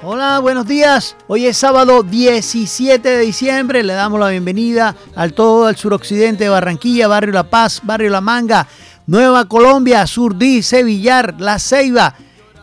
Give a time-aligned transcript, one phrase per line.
[0.00, 1.16] Hola, buenos días.
[1.26, 3.82] Hoy es sábado 17 de diciembre.
[3.82, 8.20] Le damos la bienvenida al todo el suroccidente de Barranquilla, Barrio La Paz, Barrio La
[8.20, 8.68] Manga,
[9.08, 12.14] Nueva Colombia, Surdí, Sevillar, La Ceiba.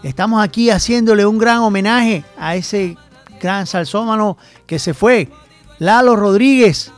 [0.01, 2.95] Estamos aquí haciéndole un gran homenaje a ese
[3.41, 5.29] gran salsómano que se fue,
[5.77, 6.93] Lalo Rodríguez.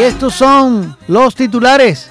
[0.00, 2.10] Y estos son los titulares.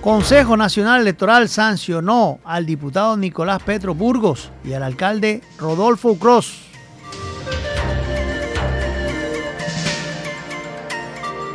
[0.00, 6.62] Consejo Nacional Electoral sancionó al diputado Nicolás Petro Burgos y al alcalde Rodolfo Cross.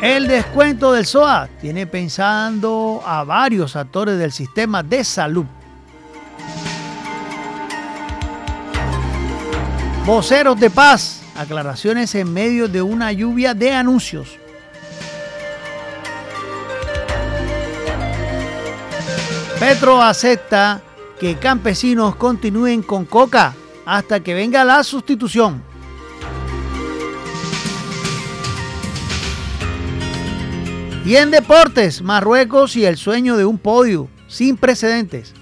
[0.02, 5.45] El descuento del SOA tiene pensando a varios actores del sistema de salud.
[10.12, 14.38] Voceros de paz, aclaraciones en medio de una lluvia de anuncios.
[19.58, 20.82] Petro acepta
[21.17, 25.64] que campesinos continúen con coca hasta que venga la sustitución.
[31.06, 35.34] Y en deportes, Marruecos y el sueño de un podio sin precedentes.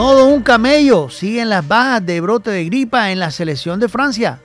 [0.00, 1.10] Todo un camello.
[1.10, 4.40] Siguen las bajas de brote de gripa en la selección de Francia.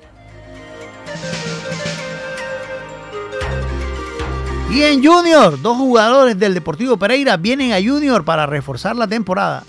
[4.70, 9.64] Y en Junior, dos jugadores del Deportivo Pereira vienen a Junior para reforzar la temporada.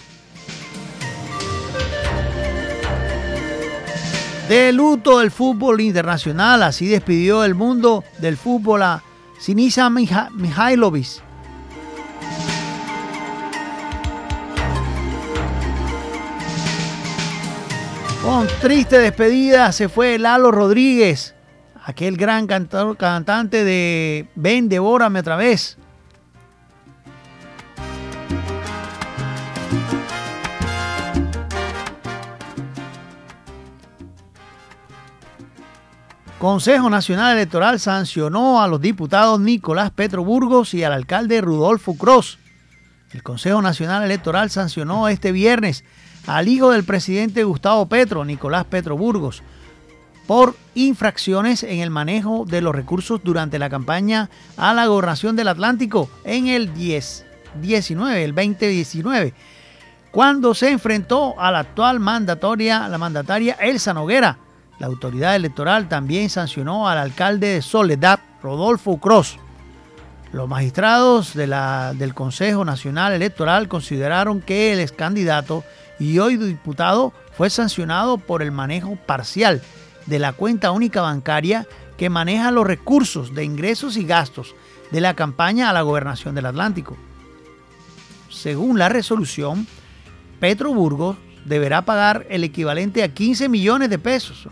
[4.48, 9.04] De luto del fútbol internacional, así despidió el mundo del fútbol a
[9.38, 11.22] Sinisa Mihailovic,
[18.26, 21.36] Con triste despedida se fue Lalo Rodríguez,
[21.84, 25.78] aquel gran cantante de Ven, devórame otra vez.
[36.40, 42.40] Consejo Nacional Electoral sancionó a los diputados Nicolás Petro Burgos y al alcalde Rudolfo Cross.
[43.12, 45.84] El Consejo Nacional Electoral sancionó este viernes
[46.26, 49.42] al hijo del presidente Gustavo Petro, Nicolás Petro Burgos,
[50.26, 55.48] por infracciones en el manejo de los recursos durante la campaña a la gobernación del
[55.48, 57.26] Atlántico en el 10,
[57.60, 59.34] 19, el 2019,
[60.10, 64.38] cuando se enfrentó a la actual mandatoria, la mandataria Elsa Noguera.
[64.78, 69.38] La autoridad electoral también sancionó al alcalde de Soledad, Rodolfo Cross.
[70.32, 75.64] Los magistrados del Consejo Nacional Electoral consideraron que el ex candidato
[75.98, 79.62] y hoy diputado fue sancionado por el manejo parcial
[80.06, 84.54] de la cuenta única bancaria que maneja los recursos de ingresos y gastos
[84.90, 86.96] de la campaña a la gobernación del Atlántico.
[88.30, 89.66] Según la resolución,
[90.38, 94.48] Petro Burgos deberá pagar el equivalente a 15 millones de pesos,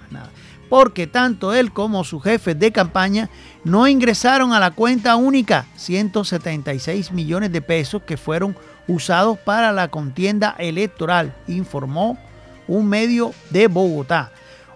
[0.69, 3.29] porque tanto él como su jefe de campaña
[3.65, 8.57] no ingresaron a la cuenta única 176 millones de pesos que fueron
[8.87, 12.19] usados para la contienda electoral, informó
[12.67, 14.33] un medio de Bogotá.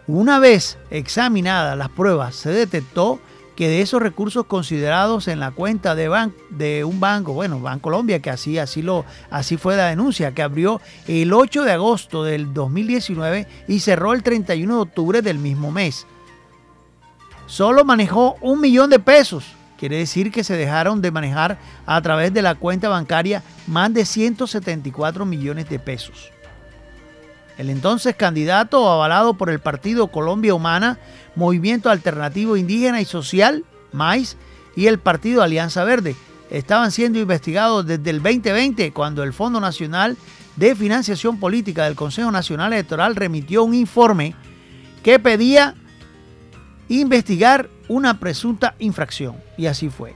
[0.06, 3.20] Una vez examinadas las pruebas, se detectó
[3.58, 8.56] que de esos recursos considerados en la cuenta de, un banco, bueno, Colombia, que así,
[8.56, 13.80] así, lo, así fue la denuncia, que abrió el 8 de agosto del 2019 y
[13.80, 16.06] cerró el 31 de octubre del mismo mes.
[17.46, 22.34] Solo manejó un millón de pesos Quiere decir que se dejaron de manejar a través
[22.34, 26.32] de la cuenta bancaria más de 174 millones de pesos.
[27.58, 30.98] El entonces candidato avalado por el Partido Colombia Humana,
[31.34, 34.36] Movimiento Alternativo Indígena y Social, MAIS,
[34.76, 36.14] y el Partido Alianza Verde
[36.50, 40.16] estaban siendo investigados desde el 2020 cuando el Fondo Nacional
[40.54, 44.34] de Financiación Política del Consejo Nacional Electoral remitió un informe
[45.02, 45.74] que pedía
[46.88, 49.36] investigar una presunta infracción.
[49.56, 50.14] Y así fue.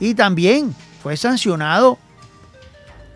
[0.00, 1.98] Y también fue sancionado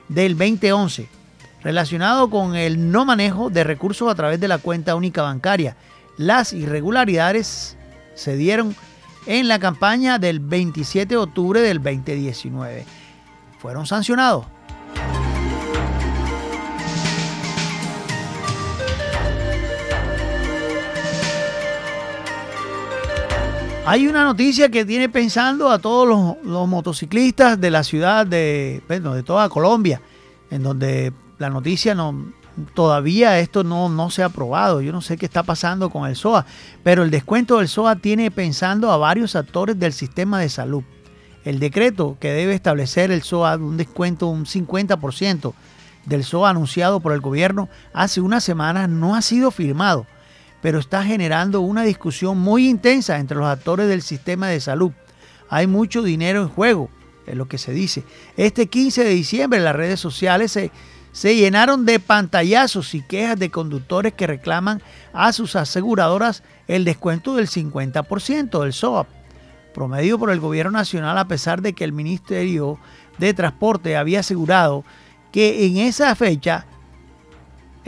[0.10, 1.08] del 2011,
[1.64, 5.76] relacionado con el no manejo de recursos a través de la cuenta única bancaria
[6.18, 7.78] las irregularidades
[8.16, 8.76] se dieron
[9.28, 12.86] en la campaña del 27 de octubre del 2019.
[13.60, 14.46] Fueron sancionados.
[23.90, 29.24] Hay una noticia que tiene pensando a todos los, motociclistas de la ciudad de, de
[29.24, 30.02] toda Colombia,
[30.52, 32.34] en donde la noticia no,
[32.74, 34.82] todavía esto no, no se ha aprobado.
[34.82, 36.46] Yo no sé qué está pasando con el SOA,
[36.84, 40.84] pero el descuento del SOA tiene pensando a varios actores del sistema de salud.
[41.46, 45.54] El decreto que debe establecer el SOA un descuento un 50%
[46.04, 50.06] del SOA anunciado por el gobierno hace unas semanas no ha sido firmado
[50.68, 54.92] pero está generando una discusión muy intensa entre los actores del sistema de salud.
[55.48, 56.90] Hay mucho dinero en juego,
[57.26, 58.04] es lo que se dice.
[58.36, 60.72] Este 15 de diciembre las redes sociales se,
[61.14, 64.82] se llenaron de pantallazos y quejas de conductores que reclaman
[65.14, 69.08] a sus aseguradoras el descuento del 50% del SOAP,
[69.74, 72.78] promedio por el gobierno nacional a pesar de que el Ministerio
[73.20, 74.84] de Transporte había asegurado
[75.32, 76.66] que en esa fecha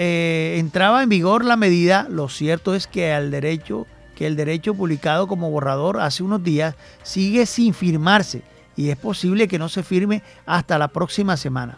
[0.01, 3.85] eh, entraba en vigor la medida, lo cierto es que al derecho,
[4.15, 8.41] que el derecho publicado como borrador hace unos días sigue sin firmarse
[8.77, 11.77] y es posible que no se firme hasta la próxima semana.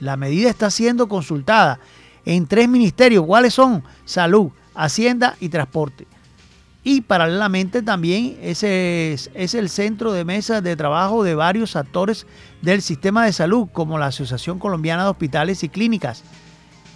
[0.00, 1.78] La medida está siendo consultada
[2.24, 3.84] en tres ministerios, ¿cuáles son?
[4.06, 6.06] Salud, Hacienda y Transporte.
[6.84, 12.26] Y paralelamente también es, es, el centro de mesa de trabajo de varios actores
[12.62, 16.24] del sistema de salud, como la Asociación Colombiana de Hospitales y Clínicas,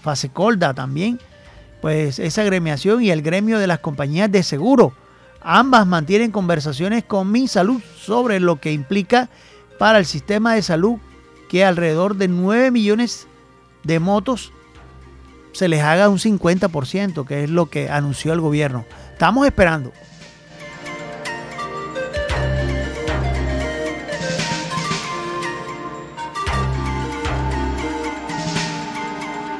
[0.02, 1.18] Fasecolda también,
[1.80, 4.92] pues esa agremiación y el gremio de las compañías de seguro.
[5.42, 9.30] Ambas mantienen conversaciones con Mi Salud sobre lo que implica
[9.78, 10.98] para el sistema de salud
[11.48, 13.26] que alrededor de 9 millones
[13.82, 14.52] de motos
[15.52, 18.84] se les haga un 50%, que es lo que anunció el gobierno.
[19.12, 19.92] Estamos esperando.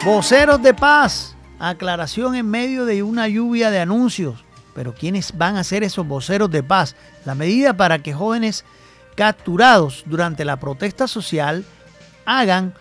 [0.05, 1.37] Voceros de paz.
[1.59, 4.43] Aclaración en medio de una lluvia de anuncios.
[4.75, 6.97] Pero ¿quiénes van a ser esos voceros de paz?
[7.27, 8.65] La medida para que jóvenes
[9.15, 11.67] capturados durante la protesta social
[12.25, 12.73] hagan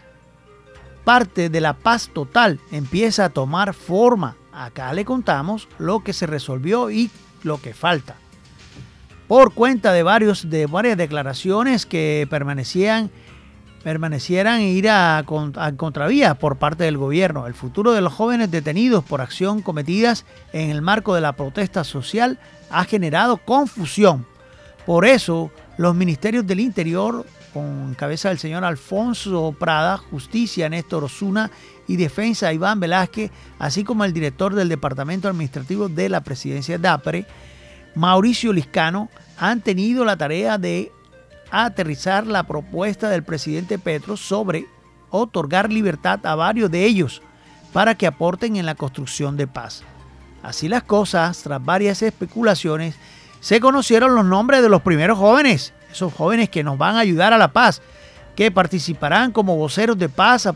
[1.04, 4.38] parte de la paz total empieza a tomar forma.
[4.54, 7.12] Acá le contamos lo que se resolvió y
[7.44, 8.16] lo que falta.
[9.28, 13.12] Por cuenta de, varios, de varias declaraciones que permanecían
[13.84, 17.48] permanecieran e ir a, contravía por parte del gobierno.
[17.48, 21.84] El futuro de los jóvenes detenidos por acción cometidas en el marco de la protesta
[21.84, 22.40] social
[22.70, 24.26] ha generado confusión.
[24.86, 31.50] Por eso, los ministerios del Interior, con cabeza del señor Alfonso Prada, Justicia Néstor Osuna
[31.88, 36.88] y Defensa Iván Velázquez, así como el director del Departamento Administrativo de la Presidencia de
[36.88, 37.26] APRE,
[37.96, 40.92] Mauricio Liscano, han tenido la tarea de
[41.52, 44.68] a aterrizar la propuesta del presidente Petro sobre
[45.10, 47.22] otorgar libertad a varios de ellos
[47.74, 49.84] para que aporten en la construcción de paz.
[50.44, 52.96] Así las cosas, tras varias especulaciones,
[53.40, 57.34] se conocieron los nombres de los primeros jóvenes, esos jóvenes que nos van a ayudar
[57.34, 57.82] a la paz,
[58.36, 60.48] que participarán como voceros de paz,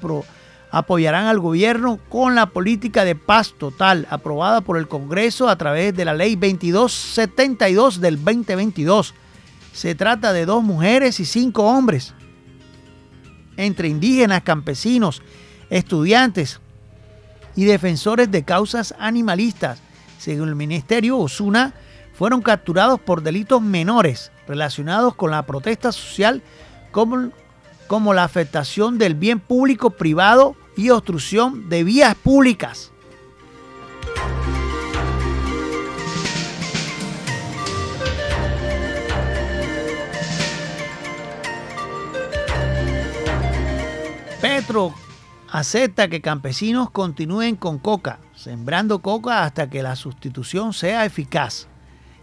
[0.72, 5.96] apoyarán al gobierno con la política de paz total aprobada por el Congreso a través
[5.96, 9.14] de la ley 2272 del 2022
[9.74, 12.14] se trata de dos mujeres y cinco hombres,
[13.58, 15.22] entre indígenas, campesinos,
[15.70, 16.62] estudiantes
[17.56, 19.80] y defensores de causas animalistas.
[20.20, 21.74] Según el Ministerio Osuna,
[22.14, 26.42] fueron capturados por delitos menores relacionados con la protesta social
[26.92, 27.32] como,
[27.88, 32.93] como la afectación del bien público privado y obstrucción de vías públicas.
[44.64, 44.94] Petro
[45.52, 51.68] acepta que campesinos continúen con coca, sembrando coca hasta que la sustitución sea eficaz.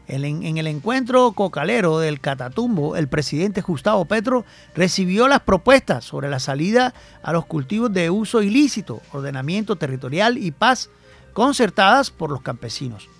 [0.08, 6.38] En el encuentro cocalero del Catatumbo, el presidente Gustavo Petro recibió las propuestas sobre la
[6.38, 10.88] salida a los cultivos de uso ilícito, ordenamiento territorial y paz
[11.34, 13.10] concertadas por los campesinos.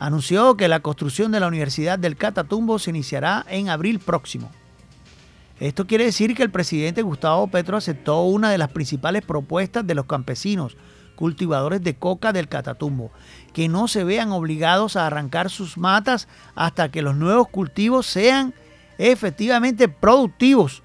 [0.00, 4.50] Anunció que la construcción de la Universidad del Catatumbo se iniciará en abril próximo.
[5.60, 9.94] Esto quiere decir que el presidente Gustavo Petro aceptó una de las principales propuestas de
[9.94, 10.78] los campesinos,
[11.16, 13.10] cultivadores de coca del Catatumbo,
[13.52, 18.54] que no se vean obligados a arrancar sus matas hasta que los nuevos cultivos sean
[18.96, 20.82] efectivamente productivos.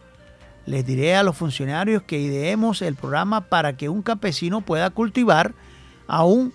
[0.66, 5.54] Les diré a los funcionarios que ideemos el programa para que un campesino pueda cultivar
[6.06, 6.52] aún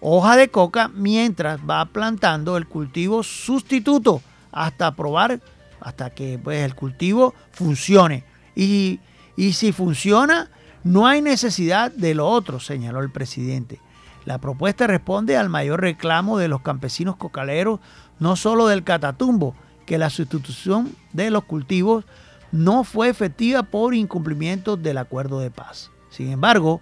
[0.00, 4.20] hoja de coca mientras va plantando el cultivo sustituto
[4.52, 5.40] hasta probar,
[5.86, 8.24] hasta que pues, el cultivo funcione.
[8.56, 8.98] Y,
[9.36, 10.50] y si funciona,
[10.82, 13.80] no hay necesidad de lo otro, señaló el presidente.
[14.24, 17.78] La propuesta responde al mayor reclamo de los campesinos cocaleros,
[18.18, 19.54] no solo del Catatumbo,
[19.86, 22.04] que la sustitución de los cultivos
[22.50, 25.92] no fue efectiva por incumplimiento del acuerdo de paz.
[26.10, 26.80] Sin embargo,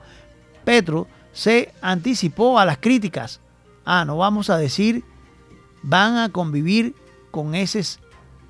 [0.64, 3.42] Petro se anticipó a las críticas.
[3.84, 5.04] Ah, no vamos a decir,
[5.82, 6.94] van a convivir
[7.30, 7.82] con ese,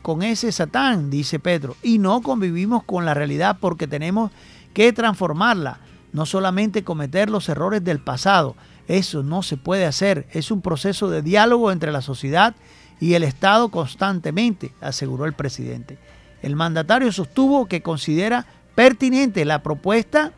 [0.04, 4.30] con ese Satán, dice Petro, y no convivimos con la realidad porque tenemos
[4.74, 5.78] que transformarla,
[6.12, 8.54] no solamente cometer los errores del pasado.
[8.86, 12.54] Eso no se puede hacer, es un proceso de diálogo entre la sociedad
[13.00, 15.96] y el Estado constantemente, aseguró el presidente.
[16.42, 18.44] El mandatario sostuvo que considera
[18.74, 20.32] pertinente la propuesta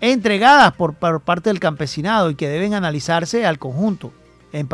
[0.00, 4.10] entregadas por, parte del campesinado y que deben analizarse al conjunto.
[4.54, 4.70] En,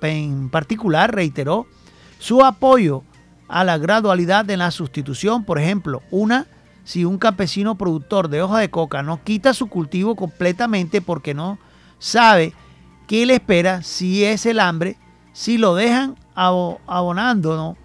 [0.00, 1.66] en particular, reiteró
[2.18, 3.02] su apoyo
[3.48, 6.46] a la gradualidad de la sustitución, por ejemplo, una
[6.84, 11.58] si un campesino productor de hoja de coca no quita su cultivo completamente porque no
[11.98, 12.52] sabe
[13.06, 14.98] qué le espera si es el hambre,
[15.32, 17.76] si lo dejan abonando ¿no?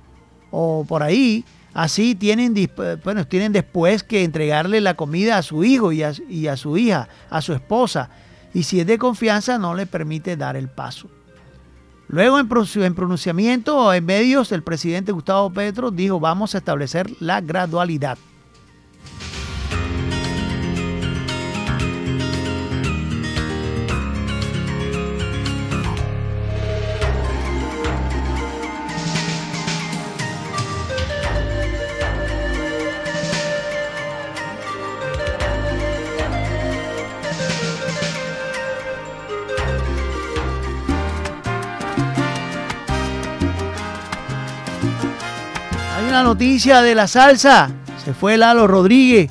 [0.51, 2.55] o por ahí Así tienen,
[3.03, 7.41] bueno, tienen después que entregarle la comida a su hijo y a, su hija, a
[7.41, 8.09] su esposa.
[8.53, 11.09] Y si es de confianza, no le permite dar el paso.
[12.11, 18.17] Luego, en pronunciamiento en medios, el presidente Gustavo Petro dijo, vamos a establecer la gradualidad.
[46.39, 47.69] Noticia de la salsa.
[48.05, 49.29] Se fue Lalo Rodríguez.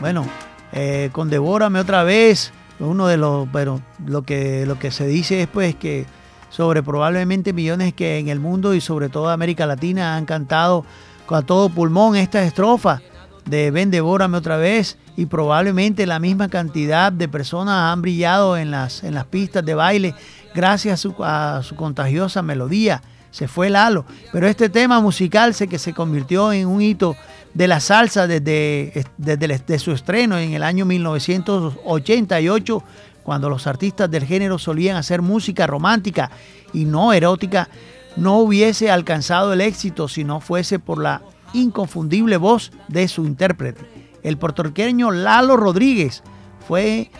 [0.00, 0.26] Bueno,
[0.72, 2.52] eh, con Devórame otra vez.
[2.80, 6.04] Uno de los, pero lo que, lo que se dice es pues que
[6.50, 10.84] sobre probablemente millones que en el mundo y sobre todo América Latina han cantado
[11.26, 13.00] con todo pulmón esta estrofa
[13.44, 18.72] de Ven Devórame otra vez y probablemente la misma cantidad de personas han brillado en
[18.72, 20.16] las, en las pistas de baile
[20.56, 23.00] gracias a su contagiosa melodía
[23.34, 24.04] se fue Lalo.
[24.32, 27.16] Pero este tema musical que se convirtió en un hito
[27.52, 32.84] de la salsa desde, desde, su estreno en el año 1988,
[33.24, 36.30] cuando los artistas del género solían hacer música romántica
[36.72, 37.68] y no erótica,
[38.14, 41.20] no hubiese alcanzado el éxito si no fuese por la
[41.52, 43.80] inconfundible voz de su intérprete.
[44.22, 46.22] El puertorriqueño Lalo Rodríguez
[46.68, 47.10] fue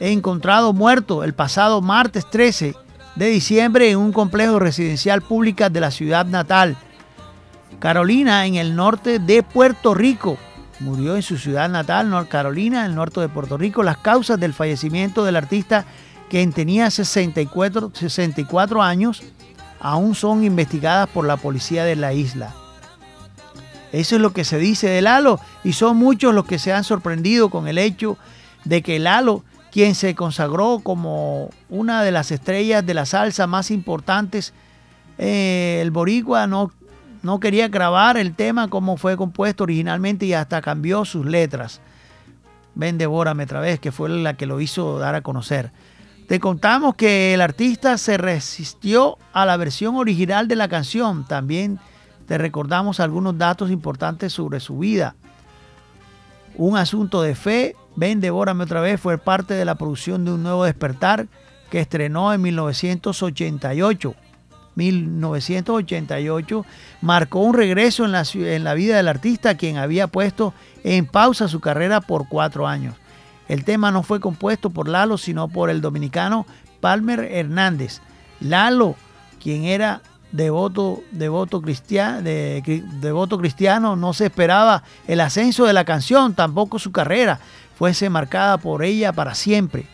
[0.00, 2.74] encontrado muerto el pasado martes 13
[3.16, 6.76] de diciembre en un complejo residencial público de la ciudad natal.
[7.78, 10.38] Carolina, en el norte de Puerto Rico.
[10.80, 13.82] Murió en su ciudad natal, Carolina, en el norte de Puerto Rico.
[13.82, 15.84] Las causas del fallecimiento del artista,
[16.28, 19.22] quien tenía 64, 64 años,
[19.80, 22.54] aún son investigadas por la policía de la isla.
[23.92, 26.82] Eso es lo que se dice de Lalo y son muchos los que se han
[26.82, 28.16] sorprendido con el hecho
[28.64, 33.70] de que Lalo quien se consagró como una de las estrellas de la salsa más
[33.70, 34.52] importantes.
[35.16, 36.70] Eh, el boricua no,
[37.22, 41.80] no quería grabar el tema como fue compuesto originalmente y hasta cambió sus letras.
[42.74, 45.72] Ven, devórame otra vez, que fue la que lo hizo dar a conocer.
[46.28, 51.26] Te contamos que el artista se resistió a la versión original de la canción.
[51.26, 51.80] También
[52.26, 55.14] te recordamos algunos datos importantes sobre su vida.
[56.56, 60.42] Un asunto de fe, Ven, devórame otra vez, fue parte de la producción de Un
[60.42, 61.26] Nuevo Despertar
[61.70, 64.14] que estrenó en 1988.
[64.74, 66.66] 1988
[67.02, 71.48] marcó un regreso en la, en la vida del artista quien había puesto en pausa
[71.48, 72.96] su carrera por cuatro años.
[73.48, 76.46] El tema no fue compuesto por Lalo, sino por el dominicano
[76.80, 78.00] Palmer Hernández.
[78.40, 78.96] Lalo,
[79.42, 80.00] quien era
[80.32, 86.92] devoto, devoto, de, devoto cristiano, no se esperaba el ascenso de la canción, tampoco su
[86.92, 87.40] carrera
[87.82, 89.86] fuese marcada por ella para siempre.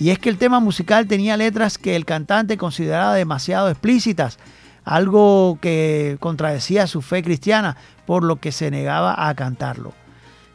[0.00, 4.38] Y es que el tema musical tenía letras que el cantante consideraba demasiado explícitas,
[4.82, 9.92] algo que contradecía su fe cristiana, por lo que se negaba a cantarlo.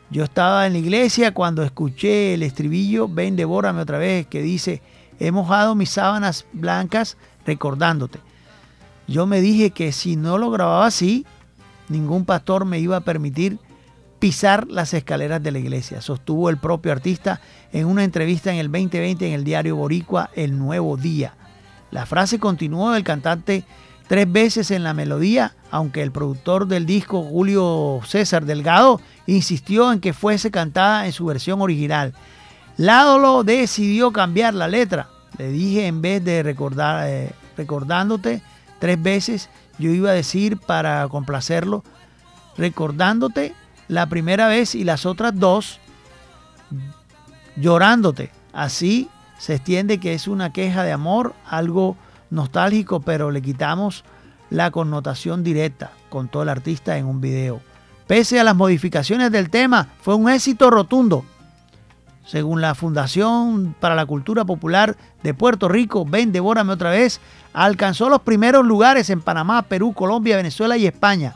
[0.09, 4.81] Yo estaba en la iglesia cuando escuché el estribillo, ven, devórame otra vez, que dice,
[5.19, 8.17] he mojado mis sábanas blancas recordándote.
[9.07, 11.23] Yo me dije que si no lo grababa así,
[11.87, 13.59] ningún pastor me iba a permitir
[14.23, 17.41] pisar las escaleras de la iglesia, sostuvo el propio artista
[17.73, 21.33] en una entrevista en el 2020 en el diario Boricua El Nuevo Día.
[21.91, 23.65] La frase continuó del cantante
[24.07, 29.99] tres veces en la melodía, aunque el productor del disco, Julio César Delgado, insistió en
[29.99, 32.13] que fuese cantada en su versión original.
[32.77, 35.09] Ládolo decidió cambiar la letra.
[35.37, 38.41] Le dije en vez de recordar, eh, recordándote
[38.79, 39.49] tres veces,
[39.79, 41.83] yo iba a decir para complacerlo,
[42.55, 43.53] recordándote
[43.87, 45.79] la primera vez y las otras dos
[47.55, 48.31] llorándote.
[48.51, 51.97] Así se extiende que es una queja de amor, algo
[52.29, 54.03] nostálgico, pero le quitamos
[54.49, 57.61] la connotación directa, contó el artista en un video.
[58.07, 61.25] Pese a las modificaciones del tema, fue un éxito rotundo.
[62.25, 67.19] Según la Fundación para la Cultura Popular de Puerto Rico, Ven, Devórame otra vez,
[67.51, 71.35] alcanzó los primeros lugares en Panamá, Perú, Colombia, Venezuela y España.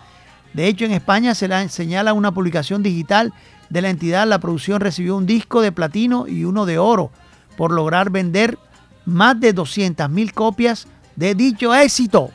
[0.57, 3.31] De hecho, en España se la señala una publicación digital
[3.69, 4.25] de la entidad.
[4.25, 7.11] La producción recibió un disco de platino y uno de oro
[7.57, 8.57] por lograr vender
[9.05, 12.31] más de 200.000 copias de dicho éxito.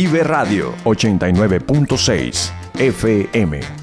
[0.00, 3.79] Caribe Radio 89.6 FM.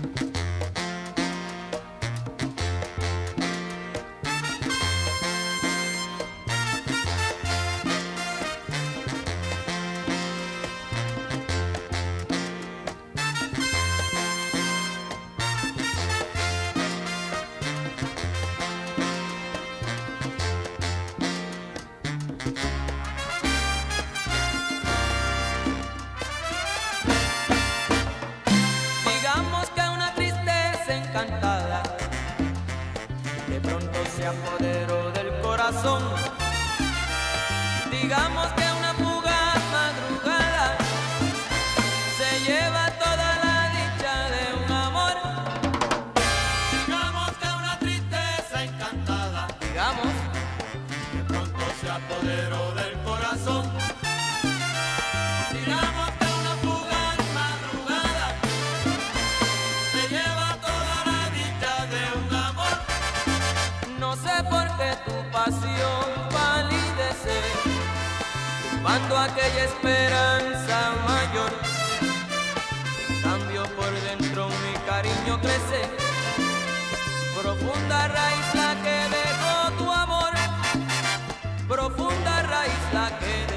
[37.92, 38.67] Digamos que
[69.06, 71.52] aquella esperanza mayor.
[73.24, 75.82] Cambio por dentro, mi cariño crece,
[77.40, 80.34] profunda raíz la que dejó tu amor,
[81.68, 83.57] profunda raíz la que dejó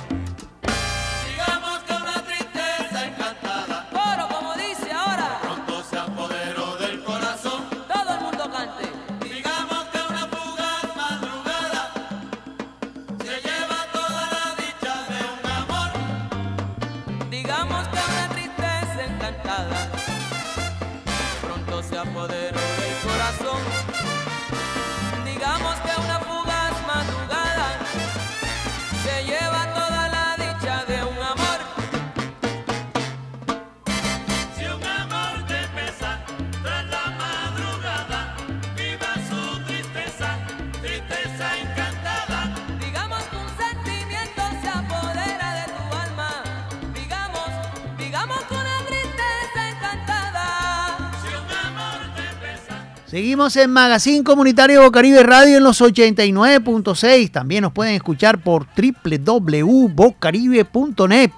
[53.13, 57.30] Seguimos en Magazine Comunitario Bocaribe Radio en los 89.6.
[57.30, 61.32] También nos pueden escuchar por www.bocaribe.net.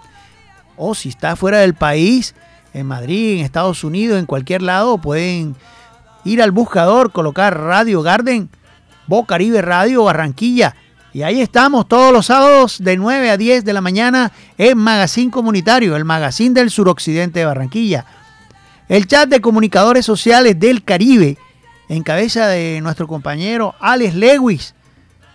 [0.77, 2.33] O si está fuera del país,
[2.73, 5.57] en Madrid, en Estados Unidos, en cualquier lado, pueden
[6.23, 8.49] ir al buscador, colocar Radio Garden,
[9.07, 10.77] Bocaribe Radio Barranquilla.
[11.11, 15.29] Y ahí estamos todos los sábados de 9 a 10 de la mañana en Magazine
[15.29, 18.05] Comunitario, el magazine del suroccidente de Barranquilla.
[18.87, 21.37] El chat de comunicadores sociales del Caribe
[21.89, 24.75] en cabeza de nuestro compañero Alex Lewis,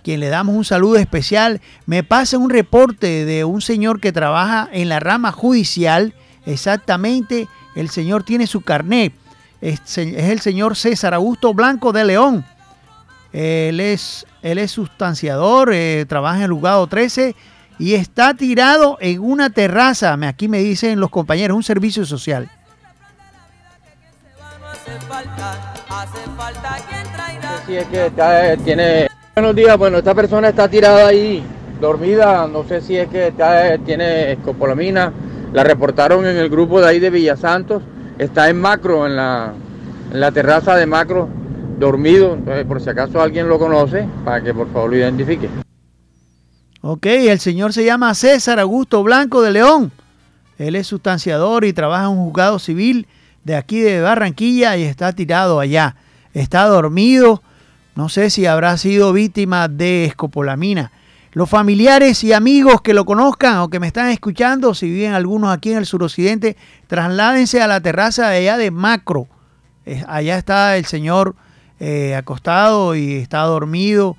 [0.02, 4.68] quien le damos un saludo especial, me pasa un reporte de un señor que trabaja
[4.72, 6.14] en la rama judicial.
[6.46, 9.12] Exactamente, el señor tiene su carnet.
[9.60, 12.44] Es, el señor César Augusto Blanco de León.
[13.32, 17.36] Él es, él es sustanciador, eh, trabaja en el juzgado 13
[17.78, 20.18] y está tirado en una terraza.
[20.26, 22.50] Aquí me dicen los compañeros, un servicio social.
[27.66, 29.08] Si es que eh, tiene.
[29.34, 31.42] Buenos días, bueno, esta persona está tirada ahí,
[31.80, 32.46] dormida.
[32.46, 35.12] No sé si es que está, eh, tiene escopolamina.
[35.52, 37.82] La reportaron en el grupo de ahí de Villasantos.
[38.18, 39.52] Está en macro, en la,
[40.12, 41.28] en la terraza de macro,
[41.78, 42.34] dormido.
[42.34, 45.48] Entonces, por si acaso alguien lo conoce, para que por favor lo identifique.
[46.82, 49.92] Ok, el señor se llama César Augusto Blanco de León.
[50.56, 53.06] Él es sustanciador y trabaja en un juzgado civil
[53.44, 55.96] de aquí de Barranquilla y está tirado allá.
[56.34, 57.42] Está dormido.
[57.94, 60.92] No sé si habrá sido víctima de escopolamina.
[61.32, 65.50] Los familiares y amigos que lo conozcan o que me están escuchando, si viven algunos
[65.50, 66.56] aquí en el suroccidente,
[66.88, 69.28] trasládense a la terraza de allá de Macro.
[70.08, 71.36] allá está el señor
[71.78, 74.16] eh, acostado y está dormido.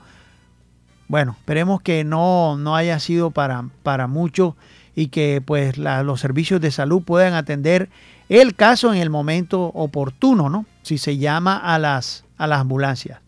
[1.09, 4.55] Bueno, esperemos que no, no haya sido para, para mucho
[4.95, 7.89] y que pues los servicios de salud puedan atender
[8.31, 10.65] el caso en el momento oportuno, ¿no?
[10.83, 13.19] Si se llama a las, a las ambulancias.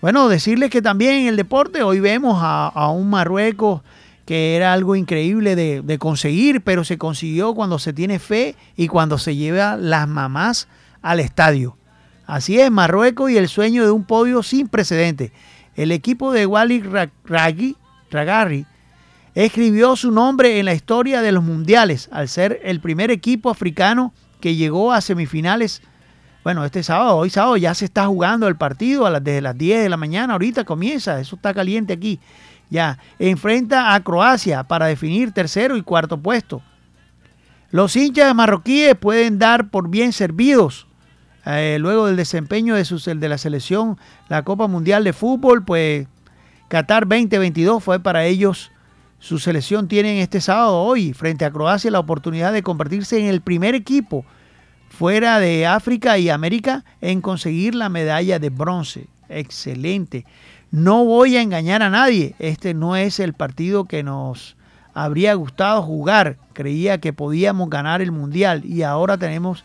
[0.00, 3.82] Bueno, decirles que también en el deporte hoy vemos a, un Marruecos
[4.24, 8.88] que era algo increíble de, de, conseguir, pero se consiguió cuando se tiene fe y
[8.88, 10.66] cuando se lleva las mamás
[11.02, 11.76] al estadio.
[12.26, 15.32] Así es, Marruecos y el sueño de un podio sin precedentes.
[15.74, 16.82] El equipo de Wally
[17.26, 17.76] Raggi,
[18.10, 18.64] Ragari
[19.34, 24.12] escribió su nombre en la historia de los mundiales al ser el primer equipo africano
[24.40, 25.82] que llegó a semifinales.
[26.42, 29.56] Bueno, este sábado, hoy sábado ya se está jugando el partido a las, desde las
[29.56, 32.18] 10 de la mañana, ahorita comienza, eso está caliente aquí.
[32.70, 36.62] Ya, enfrenta a Croacia para definir tercero y cuarto puesto.
[37.70, 40.86] Los hinchas marroquíes pueden dar por bien servidos
[41.46, 46.06] eh, luego del desempeño de, su, de la selección, la Copa Mundial de Fútbol, pues
[46.68, 48.70] Qatar 2022 fue para ellos
[49.20, 53.42] su selección tiene este sábado, hoy, frente a Croacia, la oportunidad de convertirse en el
[53.42, 54.24] primer equipo
[54.88, 59.06] fuera de África y América en conseguir la medalla de bronce.
[59.28, 60.24] Excelente.
[60.70, 62.34] No voy a engañar a nadie.
[62.38, 64.56] Este no es el partido que nos
[64.94, 66.38] habría gustado jugar.
[66.54, 69.64] Creía que podíamos ganar el mundial y ahora tenemos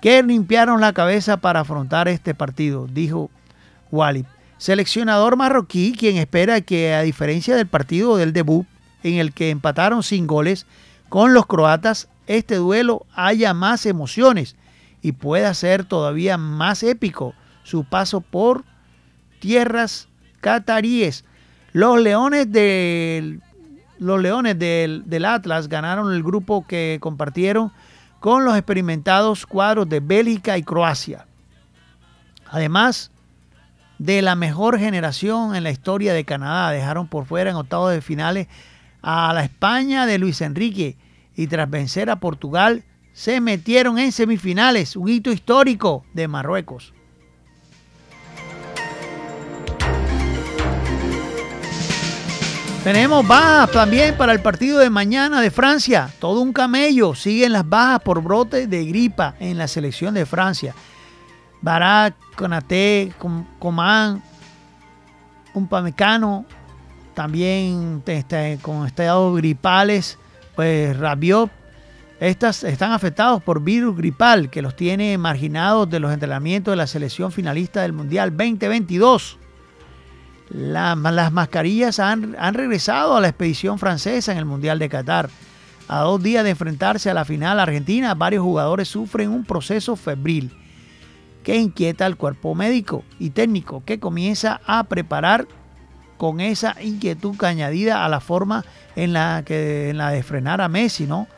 [0.00, 3.30] que limpiarnos la cabeza para afrontar este partido, dijo
[3.90, 4.24] Walid.
[4.56, 8.66] Seleccionador marroquí, quien espera que a diferencia del partido del debut,
[9.02, 10.66] en el que empataron sin goles,
[11.08, 14.56] con los croatas este duelo haya más emociones
[15.02, 18.64] y pueda ser todavía más épico su paso por
[19.38, 20.08] tierras
[20.40, 21.24] cataríes.
[21.72, 23.40] Los Leones del,
[23.98, 27.72] los Leones del, del Atlas ganaron el grupo que compartieron
[28.20, 31.26] con los experimentados cuadros de Bélgica y Croacia.
[32.50, 33.10] Además
[33.98, 38.00] de la mejor generación en la historia de Canadá, dejaron por fuera en octavos de
[38.00, 38.48] finales
[39.08, 40.96] a la España de Luis Enrique
[41.36, 46.92] y tras vencer a Portugal se metieron en semifinales, un hito histórico de Marruecos.
[52.82, 56.10] Tenemos bajas también para el partido de mañana de Francia.
[56.18, 57.14] Todo un camello.
[57.14, 60.74] Siguen las bajas por brote de gripa en la selección de Francia.
[61.62, 63.12] Barak, Konaté,
[63.58, 64.22] Coman,
[65.54, 66.44] un pamecano,
[67.16, 70.18] también este, con estados gripales,
[70.54, 71.50] pues Rabiot,
[72.20, 76.86] estas están afectados por virus gripal que los tiene marginados de los entrenamientos de la
[76.86, 79.38] selección finalista del Mundial 2022.
[80.50, 85.30] las mascarillas han, han regresado a la expedición francesa en el Mundial de Qatar.
[85.88, 90.52] A dos días de enfrentarse a la final argentina, varios jugadores sufren un proceso febril
[91.42, 95.46] que inquieta al cuerpo médico y técnico que comienza a preparar
[96.16, 100.68] con esa inquietud añadida a la forma en la, que, en la de frenar a
[100.68, 101.28] Messi, ¿no?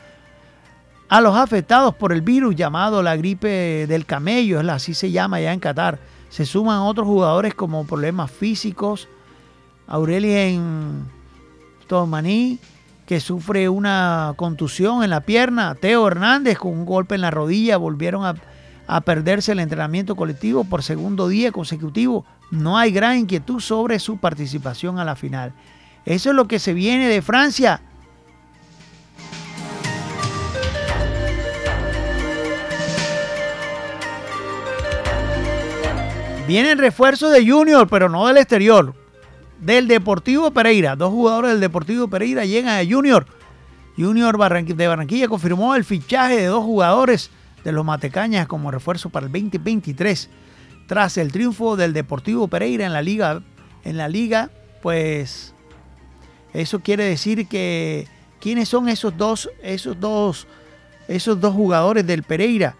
[1.09, 5.53] A los afectados por el virus llamado la gripe del camello, así se llama ya
[5.53, 9.07] en Qatar, se suman otros jugadores como problemas físicos.
[9.87, 11.05] Aurelien
[11.87, 12.59] Tomaní,
[13.07, 15.73] que sufre una contusión en la pierna.
[15.73, 17.77] Teo Hernández con un golpe en la rodilla.
[17.77, 18.39] Volvieron
[18.87, 22.23] a perderse el entrenamiento colectivo por segundo día consecutivo.
[22.51, 25.53] No hay gran inquietud sobre su participación a la final.
[26.05, 27.81] Eso es lo que se viene de Francia.
[36.47, 38.95] Vienen refuerzos de Junior, pero no del exterior.
[39.59, 40.95] Del Deportivo Pereira.
[40.95, 43.27] Dos jugadores del Deportivo Pereira llegan a Junior.
[43.95, 44.35] Junior
[44.65, 47.29] de Barranquilla confirmó el fichaje de dos jugadores
[47.63, 50.27] de los Matecañas como refuerzo para el 2023.
[50.89, 53.43] Tras el triunfo del Deportivo Pereira en la liga,
[53.83, 54.49] en la liga,
[54.81, 55.53] pues
[56.51, 58.07] eso quiere decir que
[58.41, 60.47] quiénes son esos dos, esos dos,
[61.07, 62.75] esos dos jugadores del Pereira.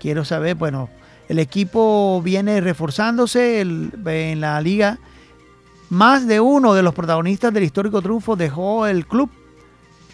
[0.00, 0.88] Quiero saber, bueno,
[1.28, 4.98] el equipo viene reforzándose en la liga.
[5.90, 9.28] Más de uno de los protagonistas del histórico triunfo dejó el club.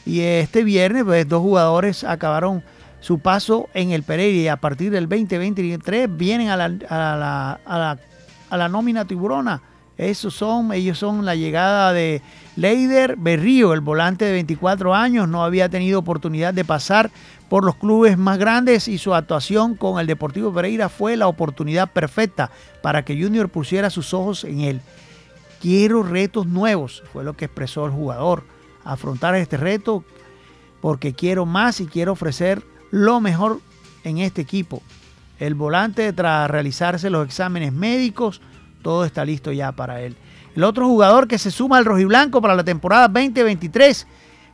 [0.05, 2.65] Y este viernes, pues, dos jugadores acabaron
[3.05, 7.61] su paso en el Pereira y a partir del 2023 vienen a la, a la,
[7.63, 7.99] a la,
[8.49, 9.61] a la nómina tiburona.
[9.99, 12.23] Esos son, ellos son la llegada de
[12.57, 17.11] Leider Berrío, el volante de 24 años, no había tenido oportunidad de pasar
[17.51, 21.93] por los clubes más grandes y su actuación con el Deportivo Pereira fue la oportunidad
[21.93, 22.51] perfecta
[22.83, 24.81] para que Junior pusiera sus ojos en él.
[25.61, 28.45] Quiero retos nuevos, fue lo que expresó el jugador.
[28.83, 30.05] Afrontar este reto
[30.81, 33.61] porque quiero más y quiero ofrecer lo mejor
[34.05, 34.81] en este equipo.
[35.41, 38.41] El volante, tras realizarse los exámenes médicos,
[38.83, 40.17] todo está listo ya para él.
[40.55, 44.07] El otro jugador que se suma al rojiblanco para la temporada 2023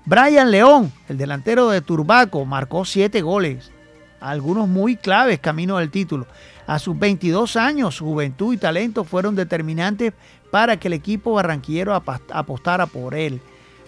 [0.07, 3.71] Brian León, el delantero de Turbaco, marcó siete goles,
[4.21, 6.27] algunos muy claves camino del título.
[6.67, 10.15] A sus 22 años, juventud y talento fueron determinantes
[10.51, 13.43] para que el equipo barranquillero apostara por él.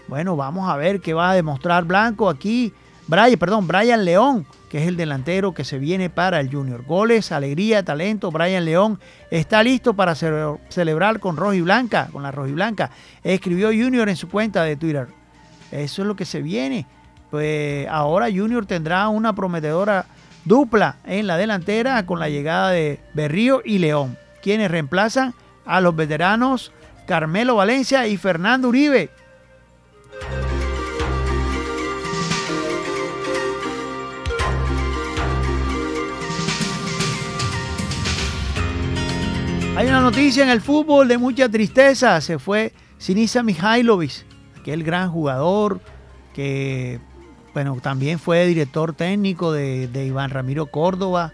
[0.09, 2.75] Bueno, vamos a ver qué va a demostrar Blanco aquí.
[3.13, 3.69] Brian, perdón,
[4.07, 6.83] León, que es el delantero que se viene para el Junior.
[6.83, 8.31] Goles, alegría, talento.
[8.31, 8.99] Brian León
[9.31, 12.91] está listo para celebrar con roja y blanca, con la roja y blanca.
[13.23, 15.09] Escribió Junior en su cuenta de Twitter.
[15.71, 16.87] Eso es lo que se viene.
[17.31, 20.07] Pues ahora Junior tendrá una prometedora
[20.47, 25.35] dupla en la delantera con la llegada de Berrío y León, quienes reemplazan
[25.67, 26.73] a los veteranos
[27.07, 29.11] Carmelo Valencia y Fernando Uribe.
[39.75, 42.21] Hay una noticia en el fútbol de mucha tristeza.
[42.21, 44.25] Se fue Sinisa Mihailovic,
[44.61, 45.81] aquel gran jugador
[46.35, 47.01] que
[47.55, 51.33] bueno, también fue director técnico de, Iván Ramiro Córdoba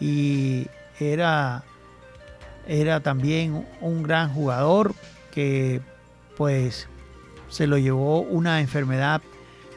[0.00, 0.66] y
[0.98, 1.64] era,
[2.66, 4.94] era también un gran jugador
[5.30, 5.80] que
[6.36, 6.88] pues
[7.48, 9.20] se lo llevó una enfermedad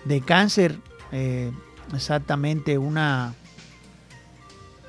[0.06, 0.78] de cáncer,
[1.12, 1.52] eh,
[1.94, 3.36] exactamente una,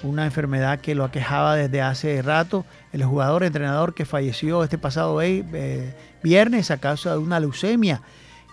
[0.02, 2.64] una enfermedad que lo aquejaba desde hace rato.
[2.92, 8.02] El jugador entrenador que falleció este pasado eh, viernes a causa de una leucemia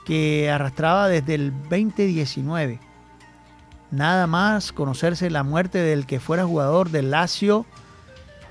[0.05, 2.79] que arrastraba desde el 2019.
[3.91, 7.65] Nada más conocerse la muerte del que fuera jugador del Lazio,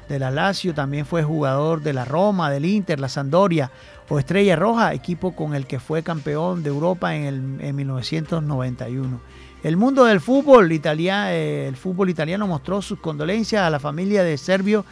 [0.09, 3.71] de la Lazio, también fue jugador de la Roma, del Inter, la Sandoria
[4.09, 9.21] o Estrella Roja, equipo con el que fue campeón de Europa en, el, en 1991.
[9.63, 14.39] El mundo del fútbol, italiano, el fútbol italiano mostró sus condolencias a la familia de
[14.39, 14.85] Servio,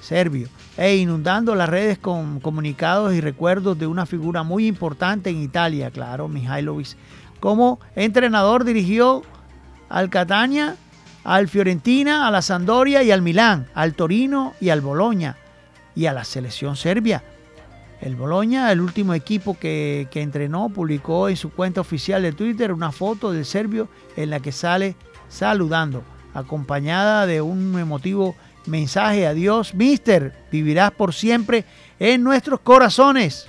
[0.00, 5.42] Servio e inundando las redes con comunicados y recuerdos de una figura muy importante en
[5.42, 6.96] Italia, claro, Mihailovic.
[7.40, 9.22] Como entrenador dirigió
[9.88, 10.76] al Catania,
[11.24, 15.36] al Fiorentina, a la Sandoria y al Milán, al Torino y al Boloña
[15.94, 17.22] y a la selección serbia.
[18.00, 22.92] El Boloña, el último equipo que, entrenó, publicó en su cuenta oficial de Twitter una
[22.92, 24.94] foto del serbio en la que sale
[25.28, 31.64] saludando, acompañada de un emotivo mensaje a Dios, Mister, vivirás por siempre
[31.98, 33.48] en nuestros corazones.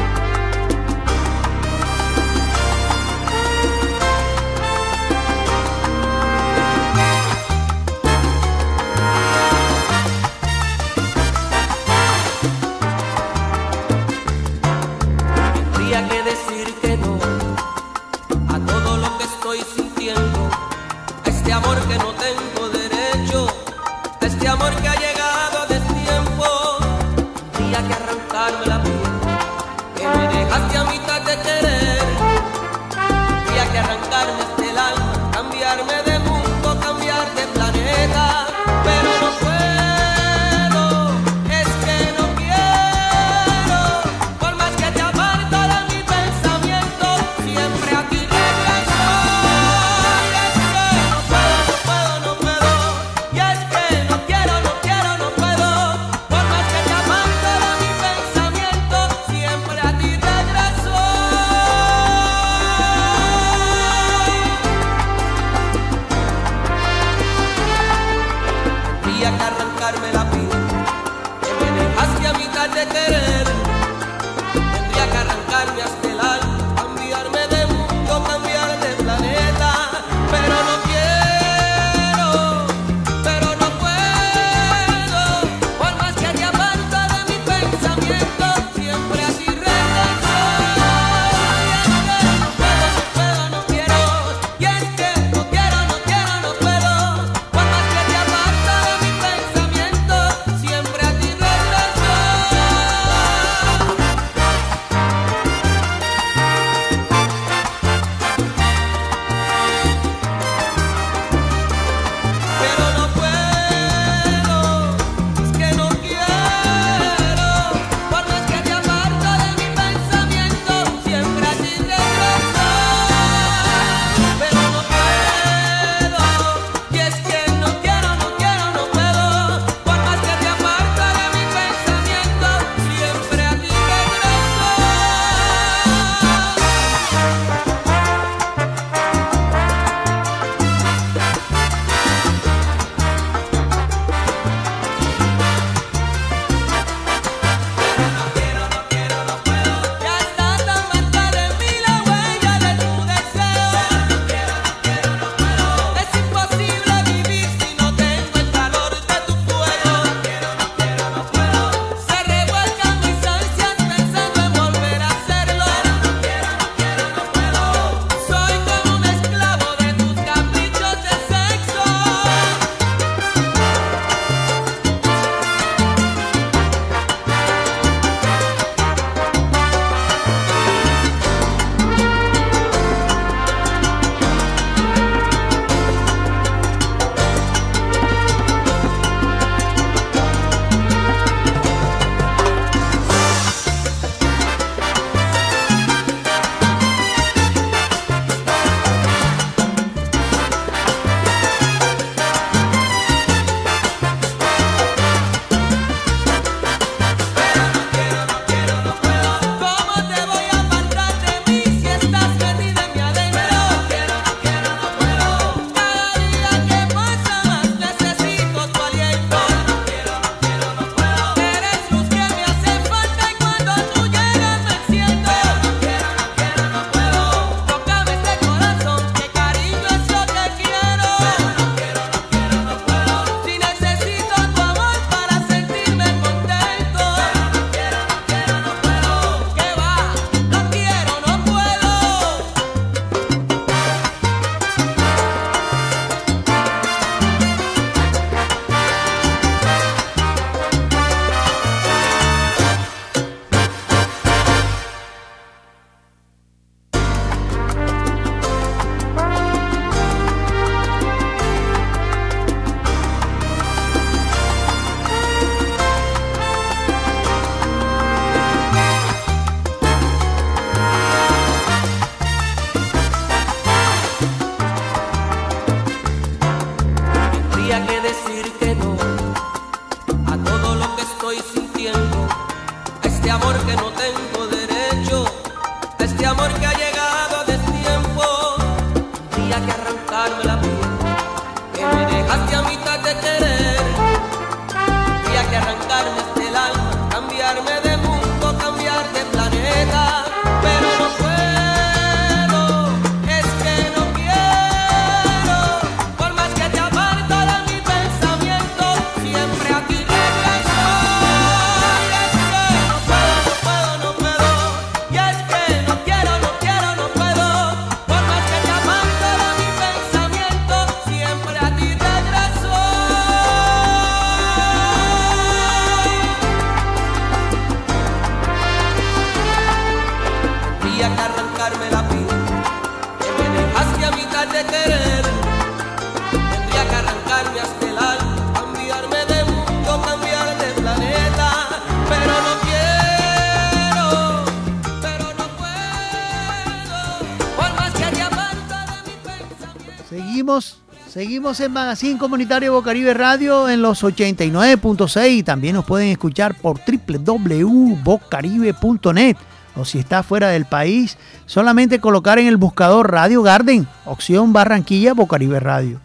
[351.07, 355.45] Seguimos, en Magazine Comunitario Bocaribe Radio en los 89.6.
[355.45, 359.37] También nos pueden escuchar por www.bocaribe.net.
[359.75, 365.13] O si está fuera del país, solamente colocar en el buscador Radio Garden, opción Barranquilla
[365.13, 365.99] Bocaribe Radio.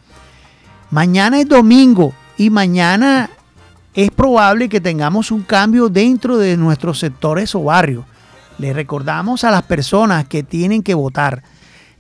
[0.91, 3.31] Mañana es domingo y mañana
[3.95, 8.05] es probable que tengamos un cambio dentro de nuestros sectores o barrios.
[8.59, 11.43] Le recordamos a las personas que tienen que votar.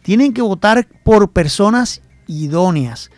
[0.02, 3.10] Tienen que votar por personas idóneas,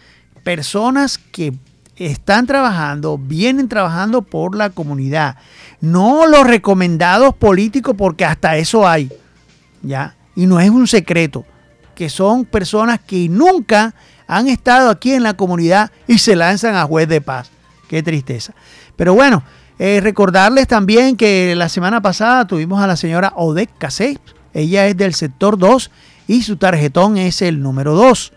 [0.43, 1.53] personas que
[1.97, 5.37] están trabajando, vienen trabajando por la comunidad,
[5.81, 9.13] no los recomendados políticos porque hasta eso hay,
[9.83, 10.17] ¿ya?
[10.37, 11.45] Y no es un secreto,
[11.95, 13.95] que son personas que nunca
[14.29, 17.51] han estado aquí en la comunidad y se lanzan a juez de paz.
[17.89, 18.55] Qué tristeza.
[18.95, 19.43] Pero bueno,
[19.79, 24.19] eh, recordarles también que la semana pasada tuvimos a la señora Odette Casey.
[24.53, 25.91] Ella es del sector 2
[26.27, 28.33] y su tarjetón es el número 2.